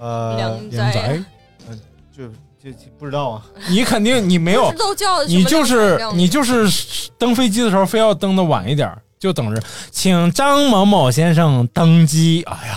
[0.00, 1.24] 呃，靓靓仔，
[2.16, 2.24] 就
[2.60, 9.62] 就就不知道啊，你肯定你没有，都叫你就是你就是登飞机的时候非要登的晚一点，就等着
[9.92, 12.44] 请张某某先生登机。
[12.48, 12.76] 哎呀，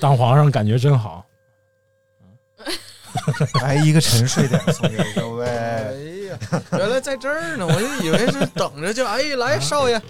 [0.00, 1.24] 当皇上感觉真好。
[3.62, 5.46] 来一个沉睡点送给各位。
[5.46, 5.92] 哎
[6.28, 10.00] 呀，原来在这儿呢，我就以为是等着就哎来少爷，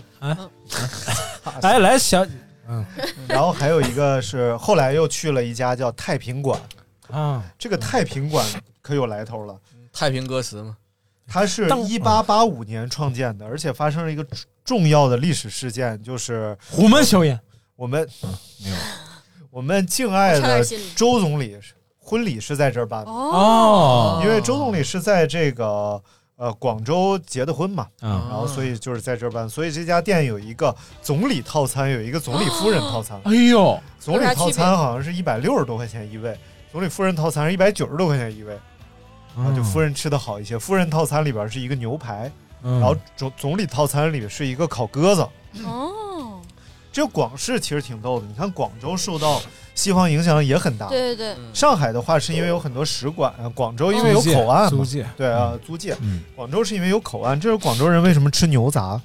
[1.62, 2.26] 哎，来 小
[2.68, 2.84] 嗯。
[3.28, 6.61] 然后还有一个是后来又去了一家叫太平馆，
[7.11, 8.44] 啊，这个太平馆
[8.82, 9.59] 可有来头了，
[9.92, 10.76] 太平歌词嘛，
[11.26, 14.26] 它是当一八八五年创建的，而且发生了一个
[14.64, 17.38] 重要的历史事件，就是虎门销烟
[17.76, 18.06] 我们
[18.62, 18.76] 没有
[19.50, 21.59] 我们敬爱的周总理
[22.09, 24.22] 婚礼是在这儿办的，哦。
[24.24, 26.02] 因为周总理是在这个
[26.36, 28.11] 呃广州结的婚嘛，嗯。
[28.30, 33.20] 然后所以就是在这儿办，所以这家店有一个总理套餐，有一个总理夫人套餐。
[33.24, 36.34] 哎呦，总理套餐好像是一百六十多块钱一位，
[36.72, 38.59] 总理夫人套餐是一百九十多块钱一位，
[39.36, 40.59] 然后就夫人吃的好一些。
[40.59, 42.32] 夫人套餐里边是一个牛排，
[42.62, 45.28] 嗯，然后总总理套餐里面是一个烤鸽子。
[45.64, 46.40] 哦，
[46.92, 49.40] 这广式其实挺逗的，你看广州受到
[49.79, 50.89] 西方影响也很大。
[50.89, 55.97] 对对对，上海的话是因为有很多使馆，啊广州因为有口岸嘛，租界，对啊，租界。
[56.01, 59.01] 嗯，广州是因为有口岸，这是广州人为什么吃牛杂。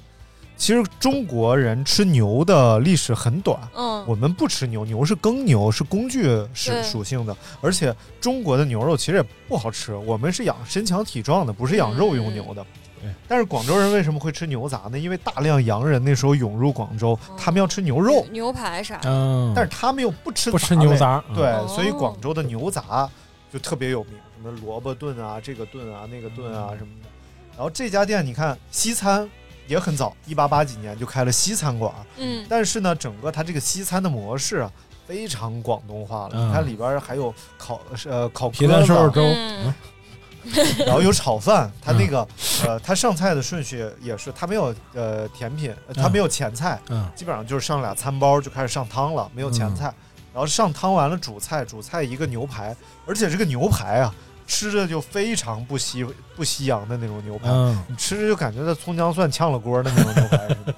[0.56, 12.64] 其实中国人吃牛的历史很短，嗯，我们不吃牛，牛是耕牛，是工具属属性的，而且中国的牛肉其实也不好吃，我们是养身强体壮的，不是养肉用牛的。
[13.04, 13.12] 对。
[13.28, 14.98] 但是广州人为什么会吃牛杂呢？
[14.98, 21.36] 因为大量洋人那时候涌入广州，他们要吃牛肉，牛排啥的，嗯，但是他们又不吃不吃牛杂，嗯。
[21.36, 23.08] 对，哦所以广州的牛杂
[23.52, 27.08] 就特别有名，什么萝卜炖啊，这个炖啊，那个炖啊什么的。
[27.54, 29.28] 然后这家店你看西餐
[29.66, 32.44] 也很早，一八八几年就开了西餐馆，嗯。
[32.48, 34.72] 但是呢，整个它这个西餐的模式啊，
[35.06, 36.30] 非常广东化了。
[36.34, 36.48] 嗯。
[36.48, 39.66] 你看里边儿还有烤呃烤皮蛋瘦肉粥，嗯。
[39.66, 39.74] 嗯
[40.84, 42.26] 然后有炒饭，它那个
[42.66, 46.12] 呃，它上菜的顺序也是，它没有呃甜品，呃它嗯。
[46.12, 47.08] 没有前菜，嗯。
[47.14, 49.92] 基本上就是上俩餐包就开始上汤了，没有前菜。
[50.32, 52.74] 然后上汤完了主菜，主菜一个牛排，
[53.06, 54.14] 而且这个牛排啊，
[54.46, 57.82] 吃着就非常不西不西洋的那种牛排，嗯。
[57.88, 60.74] 你吃着就感觉在葱姜蒜炝了锅的那种牛排似的。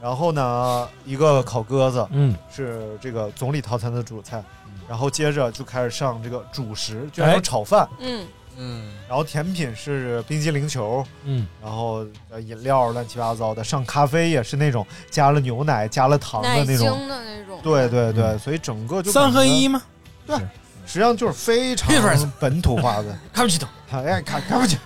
[0.00, 4.40] 然后呢，一个烤鸽子嗯，是这个总理套餐的主菜，
[4.88, 8.24] 然后接着就开始上这个主食，居然有哎炒饭，嗯
[8.60, 18.38] 嗯，然后甜品是冰激凌球，嗯，然后呃饮料乱七八糟的，上咖啡也是那种加了牛奶、加了糖的那种，的那种，对对对，嗯。
[18.38, 19.80] 所以整个就三合一吗？
[20.26, 20.36] 对，
[20.84, 23.16] 实际上就是非常本土化的。
[23.32, 24.76] 看不起他，哎，看看不起，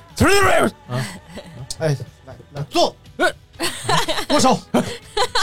[0.89, 1.05] 啊。
[1.79, 1.97] 哎，
[2.27, 2.95] 来来坐，
[4.29, 4.59] 握手，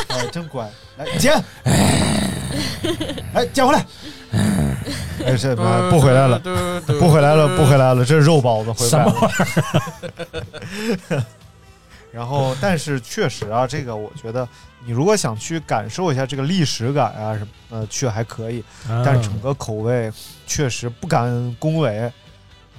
[0.07, 1.43] 哎，真乖，来捡，
[3.33, 3.85] 哎，捡回来，
[5.25, 6.39] 哎，这妈不回来了，
[6.99, 9.13] 不回来了，不回来了，这是肉包子回不来了。
[12.11, 14.47] 然后，但是确实啊，这个我觉得，
[14.83, 20.11] 你如果想去感受一下这个历史感啊什么，呃，去还可以，啊但是整个口味
[20.47, 22.11] 确实不敢恭维，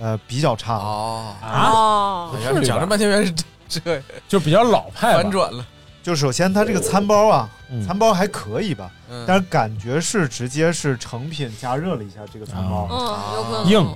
[0.01, 0.75] 呃，比较差。
[0.75, 3.33] 哦，啊，哦，哎呀，讲这半天原来是
[3.69, 5.65] 这这就比较老派反转了，
[6.03, 7.87] 就首先它这个餐包啊，嗯。
[7.87, 9.25] 餐包还可以吧，嗯。
[9.27, 13.67] 但是感觉是直接是成品加热了一下这个餐包，嗯，有可能。
[13.67, 13.95] 硬。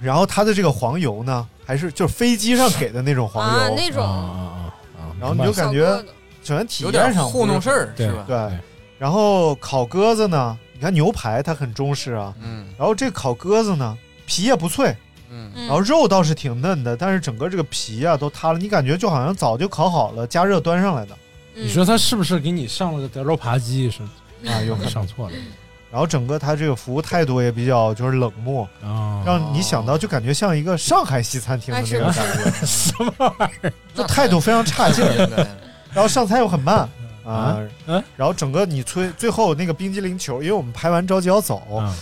[0.00, 4.04] 然后它的这个黄油呢，还是就是飞机上给的那种黄油，啊那种。
[4.04, 4.58] 啊啊啊
[4.98, 5.02] 啊！
[5.18, 5.84] 然后你就感觉
[6.44, 8.24] 首先体有点验上糊弄事儿，对是吧？
[8.26, 8.58] 对。
[8.98, 12.68] 然后烤鸽子呢，你看牛排它很中式啊，嗯。
[12.78, 14.96] 然后这烤鸽子呢皮也不脆，
[15.30, 21.14] 嗯嗯然后肉倒是挺嫩的，但是整个这个皮啊都塌了，你感觉就好像早就烤好了，加热端上来的
[21.54, 23.90] 嗯你说他是不是给你上了个德州扒鸡？
[23.90, 24.02] 是
[24.48, 25.36] 啊，有可能上错了
[25.90, 29.22] 然后整个他这个服务态度也比较就是冷漠，啊？
[29.24, 33.72] 让你想到就感觉像一个上海西餐厅的那种感觉，什么玩意儿？
[33.94, 35.02] 就态度非常差劲
[35.92, 36.86] 然后上菜又很慢
[37.24, 37.58] 啊
[38.16, 41.96] 然后整个你催最后那个冰激凌球，因为我们拍完着急要走，啊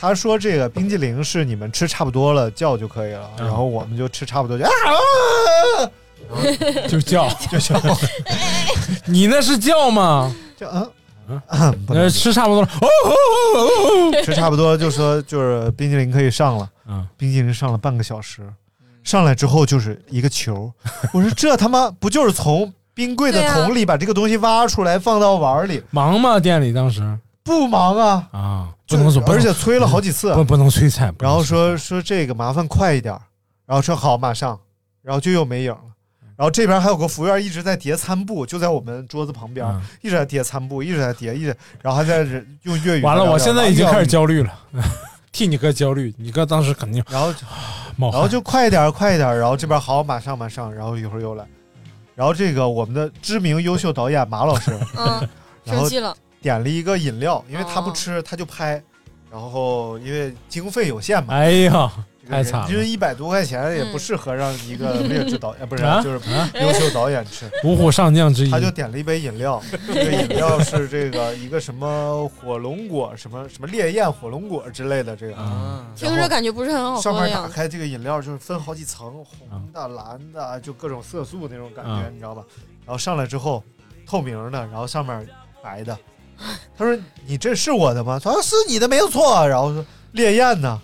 [0.00, 3.46] 他说这个冰激凌是你们吃差不多了叫就可以了，嗯。
[3.46, 4.70] 然后我们就吃差不多就啊，
[6.88, 7.78] 就叫就叫。
[9.06, 10.34] 你那是叫吗？
[10.56, 10.90] 叫嗯。
[11.28, 11.42] 嗯。
[11.48, 12.04] 嗯，不能。
[12.04, 12.68] 呃，吃差不多了。
[12.80, 14.22] 哦哦哦哦哦。
[14.24, 18.42] 吃差不多就说就是冰激凌可以上了，嗯，冰激凌上了半个小时，
[19.04, 20.72] 上来之后就是一个球，
[21.12, 25.82] 我说这他妈不就是从冰柜的桶里把这个东西挖出来放到碗里？
[25.90, 26.40] 忙吗？
[26.40, 27.02] 店里当时？
[27.42, 33.16] 不忙啊，啊，就不能说，而且催了好几次，不不能催菜，然后说说这个麻烦快一点，
[33.66, 34.58] 然后说好马上，
[35.02, 35.80] 然后就又没影了。
[36.36, 43.02] 然后这边还有个服务员一直在叠餐布，就在我们桌子旁边，嗯一直在叠餐布，一直在叠，一直，然后还在这用粤语。
[43.02, 44.52] 完了，我现在已经开始，焦虑了，
[45.32, 47.32] 替你哥焦虑，你哥当时肯定然后。
[48.00, 51.44] 然后就快一点，快一点，然后这边好，马上马上，然后一会儿又来，
[52.14, 55.28] 然后这个我们的知名优秀导演马老师嗯，
[55.64, 57.92] 然后生气了，点了一个饮料，因为他不哦。
[57.94, 58.82] 吃他就拍，
[59.30, 61.92] 然后因为经费有限嘛，哎呀，
[62.28, 62.68] 太惨了。
[62.68, 66.48] 就是一百多块钱也不嗯适合让一个劣质导演，不是啊就是啊？
[66.54, 75.36] 优秀导演吃，五虎上将之一，他就点了一杯饮料， 这个饮料是这个一个什么火龙果什么什么烈焰火龙果之类的这个。
[75.36, 77.48] 啊，听着感觉不是很好上面打。
[77.48, 82.42] 开这个饮料就是分好几层，红的、蓝的，就各种色素那种感觉，嗯你知道吧？
[82.86, 83.62] 然后上来之后，
[84.06, 85.28] 透明的，然后上面
[85.62, 85.96] 白的。
[86.76, 90.80] 他说：“你这是我的吗？”他说：“是你的，没有错。”然后说：“烈焰呢？”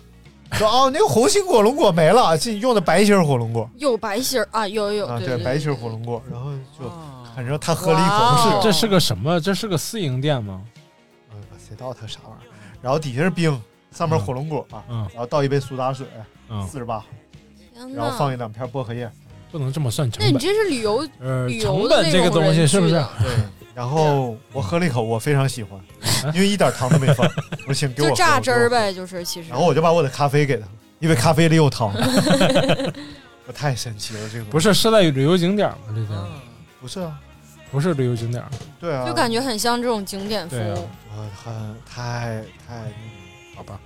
[0.53, 6.21] 说：“哦，那个红心火龙果没了，是你用的白心火龙果有白心啊，有有啊，对对，白心火龙果。
[6.31, 6.89] ”然后就
[7.35, 9.39] 反正他喝了一口，是哦这是个什么？
[9.41, 10.61] 这是个私营店吗？
[11.33, 12.53] 嗯，谁知道它啥玩意儿？
[12.81, 13.59] 然后底下是冰，
[13.91, 16.05] 上面火龙果，嗯然后倒一杯苏打水，
[16.49, 17.03] 嗯，四十八，
[17.73, 19.11] 天然后放，一两片薄荷叶，
[19.51, 20.31] 不能这么算成本。
[20.31, 22.93] 那你这是旅游呃，成本这个东西是不是？
[22.93, 23.35] 对。
[23.77, 25.79] 然后我喝了一口，我非常喜欢，
[26.33, 27.23] 因为一点糖都没放。
[27.59, 28.67] 我说请给我就榨汁儿。
[28.67, 30.65] 呗，就是其实然后我就把我的咖啡给他，
[30.97, 31.93] 因为咖啡里有糖。
[33.45, 35.77] 我太神奇了，这个不是是在旅游景点吗？
[35.93, 36.19] 这家
[36.81, 37.19] 不是啊？
[37.71, 38.43] 不是旅游景点。
[38.79, 40.89] 对啊，就感觉很像这种景点服对啊务。
[41.15, 42.91] 呃很太太
[43.55, 43.79] 好吧，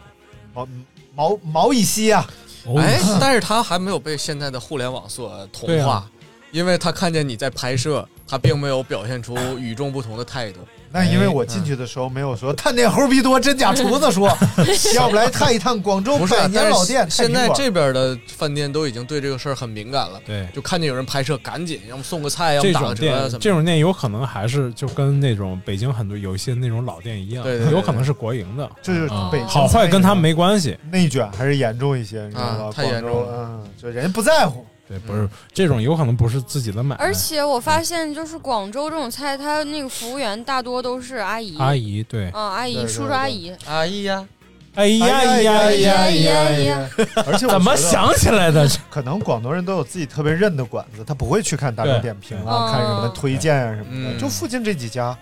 [0.53, 0.67] 毛
[1.13, 2.25] 毛毛以西啊！
[2.65, 6.11] 哦哎，但是他还没有被现在的互联网所同化，啊
[6.51, 10.61] 因为他看见你在拍摄，他并没有表现出与众不同的态度。
[10.93, 14.27] 那因为我进去的时候没有说探店猴逼多，真假厨子说，
[14.95, 17.09] 要不来探一探广州百，年老店。
[17.09, 23.39] 现在这边的饭店都已经对这个事儿很敏感了，对，就看见有人拍摄，赶紧要么送个菜，要么打个折啊种店什么。
[23.39, 30.77] 这种店有可能还是就跟那种北京很多有一些那种老店一样，对对对有可能是国营的，这就是啊北京好坏跟他们没关系。
[30.89, 32.65] 内卷还是严重一些，你知道吧？
[32.65, 34.65] 啊太严重了嗯，就人家不在乎。
[34.91, 41.57] 对，不是这种有可能不是自己的买卖，而且我发现，就是广州这种菜，它那个服务员大多都是阿姨。
[41.57, 43.55] 阿姨对，啊，阿姨、叔叔、阿姨。
[43.65, 44.27] 阿姨呀，
[44.75, 46.89] 哎呀呀呀呀呀呀！
[47.25, 48.69] 而且我怎么想起来的？
[48.91, 55.17] 可能广东人都有自己特别认的馆子，他不会去看大众点评啊，看什么推荐啊什么的，嗯就附近这几家。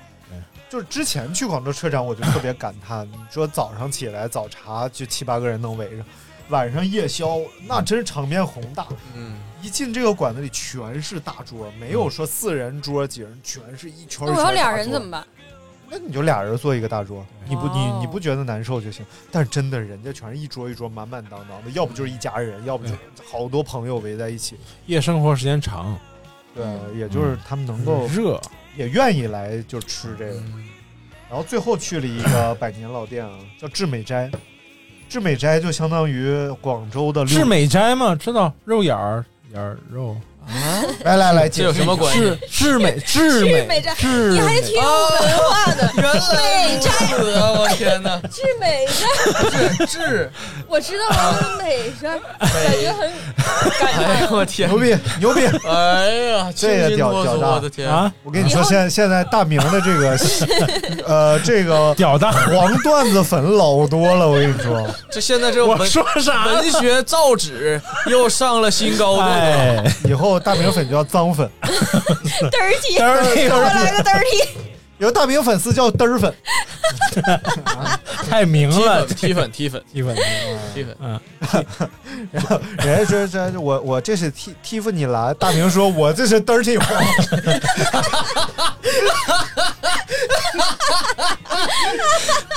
[0.69, 6.03] 就是之前去广州车展，我就特别感叹，你说早上起来早茶就七八个人能围着，
[6.49, 8.87] 晚上夜宵那真是场面宏大。
[9.15, 15.25] 嗯，一进这个馆子里全是大桌，没有说四人桌几人，全是一圈儿一圈那我要俩人怎么办？
[15.91, 19.03] 那你就俩人坐一个大桌，你不你哦你不觉得难受就行。
[19.31, 22.93] 但是真的，人家全是一桌一桌满满当当的，要不就是一家人，要不就
[23.27, 24.55] 好多朋友围在一起。
[24.85, 25.97] 夜生活时间长，
[26.53, 26.63] 对，
[26.95, 28.39] 也就是他们能够热，
[28.77, 30.43] 也愿意来就吃这个。
[31.27, 34.29] 然后最后去了一个百年老店啊，叫致美斋。
[35.09, 40.15] 致美斋就相当于广州的致美斋嘛，知道肉眼儿眼儿肉。
[41.03, 42.19] 来 来来，这有什么关系？
[42.19, 45.91] 致致美致美美斋致你还挺有文化的。
[45.95, 47.51] 原来美斋，如此啊！
[47.51, 50.31] 我天哪，致美斋，是，
[50.67, 53.11] 我知道了，美斋，感觉很
[53.79, 54.31] 感哎叹。
[54.31, 55.41] 我天牛，逼牛逼！
[55.67, 57.89] 哎呀，这个清新脱俗，屌屌大我的天！
[57.89, 60.17] 啊，我跟你说，现在现在大明的这个
[61.05, 62.31] 呃这个屌大！
[62.31, 64.87] 黄段子粉老多了，我跟你说。
[65.11, 66.45] 这现在这我文说啥？
[66.47, 69.23] 文学造纸又上了新高度
[70.07, 71.69] 以后大明粉就叫脏粉我
[73.63, 74.47] 来个 dirty。
[74.97, 76.33] 有大明粉丝叫嘚儿粉。
[78.29, 80.15] 太明了，踢粉，踢粉，踢粉，
[80.73, 81.19] 踢粉，嗯，
[82.31, 87.03] 然后人家说这我我这是蒂蒂芙尼蓝，大明说我这是 dirty 黄。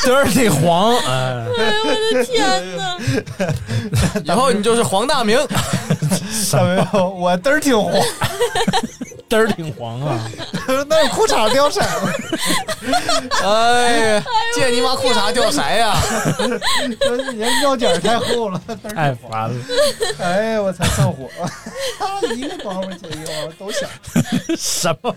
[0.04, 2.98] dirty 黄，哎，哎呦我的天哪！
[4.24, 5.38] 以后你就是黄大明。
[6.52, 7.92] 大明说我 dirty 黄，
[9.28, 10.30] dirty 黄啊！
[10.88, 12.12] 那裤衩掉色了。
[13.42, 15.94] 哎呀，借你妈裤衩掉色呀！
[17.00, 18.60] 说你这腰间儿太厚了，
[18.94, 19.54] 太烦了，
[20.18, 21.28] 哎呀，我才上火，
[22.34, 23.88] 一个包袱接一个包袱都想。
[24.56, 25.14] 什么？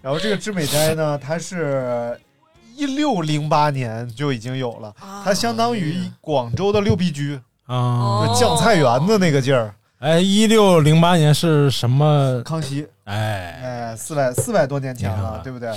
[0.00, 2.18] 然后这个知美斋呢，它是
[2.74, 4.92] 一六零八年就已经有了，
[5.24, 8.34] 它相当于广州的六必居，啊？
[8.38, 9.74] 酱菜园子那个劲儿。
[10.02, 12.42] 哎，一六零八年是什么？
[12.44, 15.70] 康熙，哎，哎，四百四百多年前了，对不对？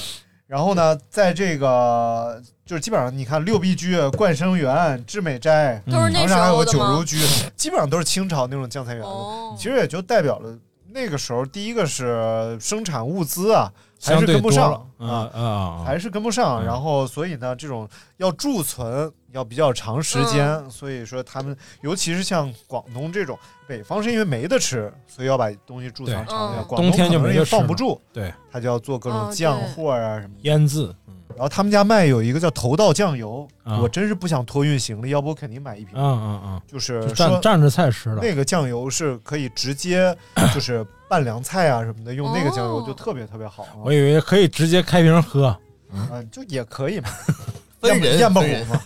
[0.47, 6.65] 然后呢，在这个就是基本上，你看六必居、冠生园、知美斋，都是那时然后还有个？
[6.65, 7.19] 九如居，
[7.55, 9.07] 基本上都是清朝那种酱菜园子。
[9.07, 10.57] 哦其实也就代表了
[10.87, 13.71] 那个时候，第一个是生产物资啊，
[14.03, 15.83] 还是跟不上啊啊！
[15.85, 16.63] 还是跟不上。
[16.63, 26.63] 嗯然后，所以呢，这种要贮存要比较长时间，嗯所以说他们，尤其是像广东这种，北方是因为没得吃，所以要把东西贮藏对长一点。
[26.63, 30.33] 嗯广东冬天就可能也没得吃放不住，对，他就要做各种哦酱货啊什么。
[30.41, 30.85] 腌制，
[31.29, 35.93] 然后他们家卖有一个叫头道酱油，啊我真是不想托运行李，要不我肯定买一瓶。
[35.95, 38.21] 嗯嗯嗯，就是就蘸蘸着菜吃的。
[38.21, 40.15] 那个酱油是可以直接
[40.55, 43.69] 就是拌凉菜啊什么的，用那个酱油哦就特别特别好啊。
[43.83, 45.55] 我以为可以直接开瓶喝，
[45.91, 47.09] 嗯，就也可以嘛，
[47.89, 48.81] 分人咽不分人虎嘛。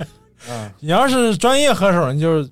[0.48, 2.50] 嗯，你要是专业喝手，你就是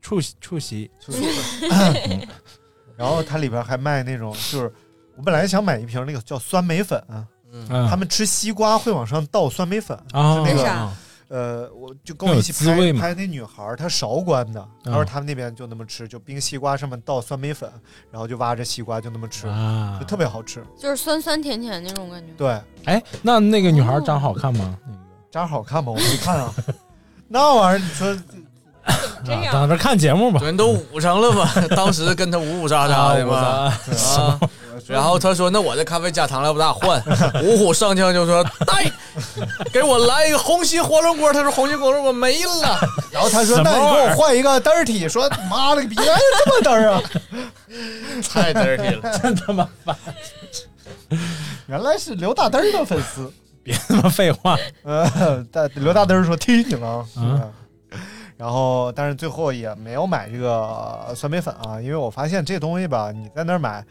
[0.00, 0.90] 触触席。
[2.96, 4.72] 然后它里边还卖那种，就是
[5.16, 7.02] 我本来想买一瓶那个叫酸梅粉，
[7.50, 10.90] 嗯，他们吃西瓜会往上倒酸梅粉，啊，是那个
[11.28, 17.70] 呃，我就跟我一起拍拍那女孩儿，她韶关的，她说他们那边就那么吃，就冰西瓜上面倒酸梅粉，
[18.10, 20.62] 然后就挖着西瓜就那么吃，啊就，特别好吃。
[20.78, 22.26] 就是酸酸甜甜那种感觉。
[22.36, 24.78] 对，哎，那那个女孩长好看吗？
[24.86, 24.98] 那个
[25.32, 25.90] 渣好看吗？
[25.92, 26.52] 我没看啊。
[27.26, 28.14] 那玩意儿，你说
[29.24, 30.40] 这样啊等着看节目吧。
[30.42, 33.36] 人都捂上了嘛， 当时跟他呜呜喳喳的嘛。
[33.36, 33.78] 啊
[34.18, 34.40] 啊，
[34.86, 37.02] 然后他说：“那我这咖啡加糖来不大换。”
[37.44, 38.90] 五虎上将就说：“带，
[39.72, 42.78] 给我来一个红心火龙果。”他说：“红心火龙果没了。
[43.10, 47.00] 然后他说：“什么那你给我换一个 dirty。”说：“妈了个逼，哎，这么嘚儿啊！”
[48.28, 49.96] 太 dirty 了，真他妈烦！
[51.68, 53.32] 原来是刘大嘚儿的粉丝。
[53.64, 54.56] 别他妈废话。
[54.82, 57.06] 呃，大刘大灯说踢你了。
[57.16, 57.52] 嗯嗯
[58.36, 63.84] 然后，但是最后也没有买这个酸梅粉啊，因为我发现这东西吧，你在那儿买，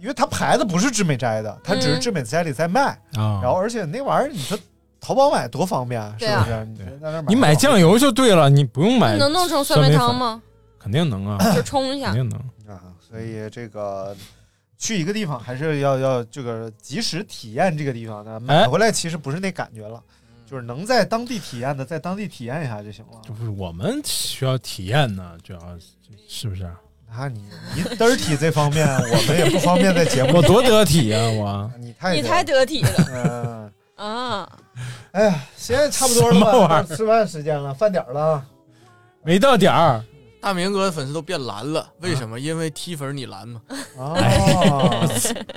[0.00, 2.98] 因为它牌子不是智美斋的，它只是嗯智美斋里在卖。
[3.14, 4.58] 啊，然后而且那玩意儿，你说
[5.00, 6.64] 淘宝买多方便，啊不是？
[6.66, 10.42] 你在那儿你买酱油就对了，你不用买能弄成酸梅汤吗？
[10.80, 12.14] 肯定能啊，就冲一下肯。
[12.14, 12.38] 定能。
[12.74, 14.16] 啊，所以这个
[14.82, 20.02] 去一个地方还是要要这个及时体验这个地方的，买哎回来其实不是那感觉了，
[20.44, 23.20] 就是能在当地体验的，在当地体验一下就行了。
[23.24, 25.60] 这不是我们需要体验呢，主要
[26.26, 26.68] 是不是？
[27.16, 27.44] 那你
[27.76, 30.38] 你嘚儿体这方面，我们也不方便在节目。
[30.42, 34.58] 我多得体呀，我你太你太得体了 嗯，啊！
[35.12, 36.82] 哎呀，现在差不多了吧？
[36.82, 38.44] 吃饭时间了，饭点儿了。
[39.22, 40.04] 没到点儿。
[40.42, 42.38] 大明哥的粉丝都变蓝了，为什么？
[42.38, 43.60] 因为踢粉你蓝嘛。
[43.96, 45.08] 哦，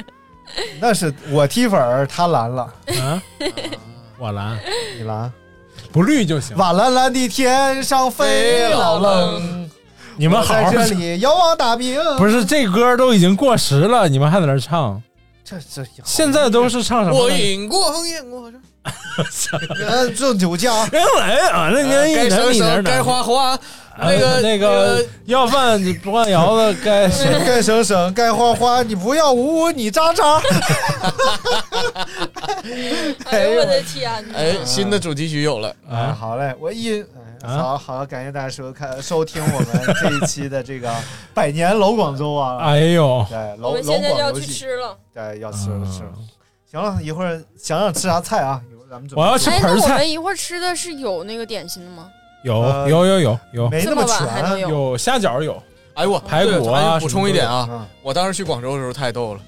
[0.79, 2.61] 那是我踢粉儿，他蓝了，
[3.01, 3.21] 啊，
[4.19, 4.59] 我蓝，
[4.95, 5.31] 你蓝。
[5.91, 6.55] 不绿就行。
[6.55, 8.69] 瓦蓝蓝的天上飞。
[8.69, 9.69] 老冷，
[10.17, 11.99] 你们好好这里遥望大明。
[12.17, 15.01] 不是这歌都已经过时了，你们还在那唱？
[15.43, 17.37] 这这现在都是唱什么我呢？
[17.37, 18.51] 饮过风烟过，
[19.79, 23.57] 呃，这酒家，原来啊，那年一该年一年生生该花花，
[23.99, 27.07] 那个那个要饭你不换窑子，该
[27.45, 30.41] 该省省，该花花，你不要呜呜，你渣渣。
[33.31, 34.37] 哎呦我的天哪！
[34.37, 35.73] 哎，新的主题曲有了。
[35.89, 37.03] 哎，好嘞，我一
[37.41, 40.93] 好好感谢大家收看收听我们这一期的这个
[41.33, 44.97] 百年老广州啊，哎呦，对，我们老老现在就要去吃了。
[45.13, 46.11] 对，要吃了吃了。
[46.17, 46.27] 嗯
[46.69, 48.59] 行了，一会儿想想吃啥菜啊？
[48.69, 52.09] 一会儿咱们准备我要吃哎，那我们一会儿吃的是有那个点心的吗？
[52.45, 53.69] 有呃有有有有。
[53.69, 54.59] 没那么这么晚还能全。
[54.61, 54.69] 有？
[54.69, 55.61] 有虾饺有，
[55.95, 57.85] 哎呦我排骨啊补充一点啊，嗯。
[58.01, 59.39] 我当时去广州的时候太逗了，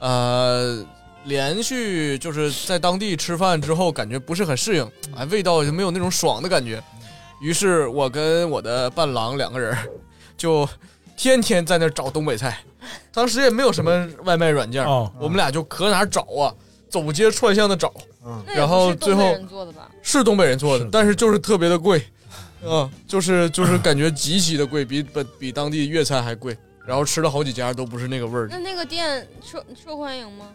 [0.00, 0.84] 呃，
[1.24, 6.80] 连续就是在当地吃饭之后，感觉不是很适应，哎，味道就没有那种爽的感觉。
[7.40, 9.76] 于是我跟我的伴郎两个人
[10.38, 10.66] 就
[11.16, 12.58] 天天在那儿找东北菜，
[13.12, 15.10] 当时也没有什么外卖软件，哦。
[15.18, 16.54] 我们俩就可哪儿找啊，
[16.88, 17.92] 走街串巷的找，
[18.24, 18.40] 嗯。
[18.46, 19.88] 那也然后不是东北最后人做的吧？
[20.00, 22.00] 是东北人做的是，但是就是特别的贵，
[22.64, 26.56] 嗯，就是就是感觉极其的贵，比本比当地粤菜还贵。
[26.86, 30.46] 然后吃了好几家都不是那个味儿那，那个店受受欢迎吗？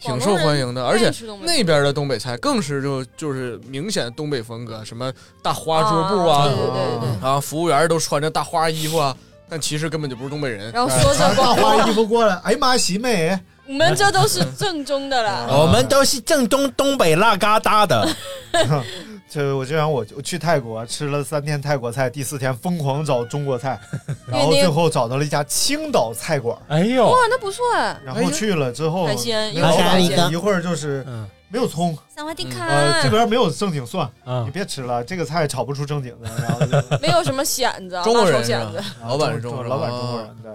[0.00, 7.08] 挺受欢迎的，而且那那边的东北菜更是就就是明显的东北风格，什么大花桌布啊，对对对对。
[7.20, 9.16] 然后服务员都穿着大花衣服啊，
[9.48, 10.70] 但其实根本就不是东北人。
[10.70, 13.36] 然后说着大花衣服过来，哎呀妈，喜妹，
[13.66, 15.46] 我们这都是正宗的啦。
[15.50, 18.08] 我们都是正宗东北辣嘎达的。
[19.32, 23.80] 就我就想我我去泰国吃了三天泰国菜，第四天疯狂找中国菜，
[24.28, 27.06] 然后最后找到了一家青岛菜馆，哎呦。
[27.06, 27.64] 哇，，那不错。
[27.74, 27.98] 哎。
[28.04, 31.26] 然后去了之后，海鲜一会儿就是嗯。
[31.48, 38.40] 没有葱，呃，这边没有正经蒜，啊你，别吃了，这个菜炒不出正经的，然后就 没有什么蚬子，中国人。
[39.02, 40.52] 老板是中中国人，老板中国哦人，对，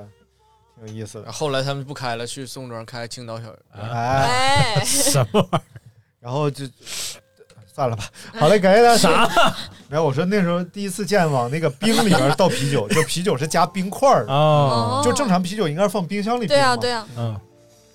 [0.88, 1.32] 挺有意思的。
[1.32, 3.46] 后来他们不开了，去宋庄开青岛小
[3.80, 5.62] 哎， 什么玩意儿？
[6.20, 6.66] 然后就
[7.78, 8.04] 算了吧。
[8.40, 8.98] 好嘞，感谢大家。
[8.98, 9.30] 啥？
[9.88, 17.40] 没有，我说那时候第一次见往那个冰里边倒啤酒， 就啤酒是加冰块儿儿的，哦，就正常啤酒应该是放冰箱里冰对啊对啊，嗯，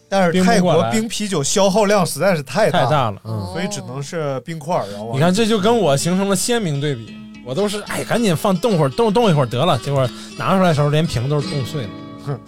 [0.09, 3.45] 但是泰国冰啤酒消耗量实在是太大，太大了，嗯。
[3.53, 4.87] 所以只能是冰块儿。
[4.93, 7.17] 然后你看，这就跟我形成了鲜明对比。
[7.45, 9.77] 我都是哎，赶紧放冻会儿，冻冻一会儿得了。
[9.81, 10.09] 结果
[10.39, 11.91] 拿出来的时候，连瓶都是冻碎了，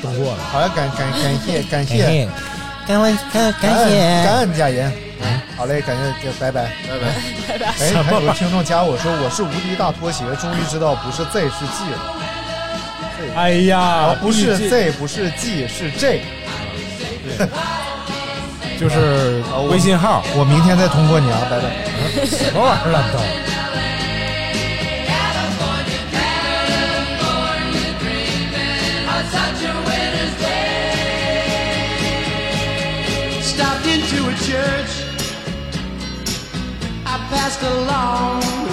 [0.00, 0.38] 冻过了。
[0.50, 2.28] 好了，感感感谢感谢谢，
[2.86, 4.92] 感恩感感恩感恩佳言。
[5.56, 7.64] 好嘞，感谢，就拜拜拜拜。
[7.80, 11.98] 哎，还有个听众加我说我是无敌大拖鞋，终于知道不是 Z 是 G 了。
[13.34, 16.22] 哎呀啊，，不是 Z，不是 G，是 J。
[17.38, 17.48] 对
[18.78, 22.26] 就是微信号，我明天再通过你啊，拜拜。
[22.26, 23.02] 什么玩意儿乱
[37.46, 38.65] passed along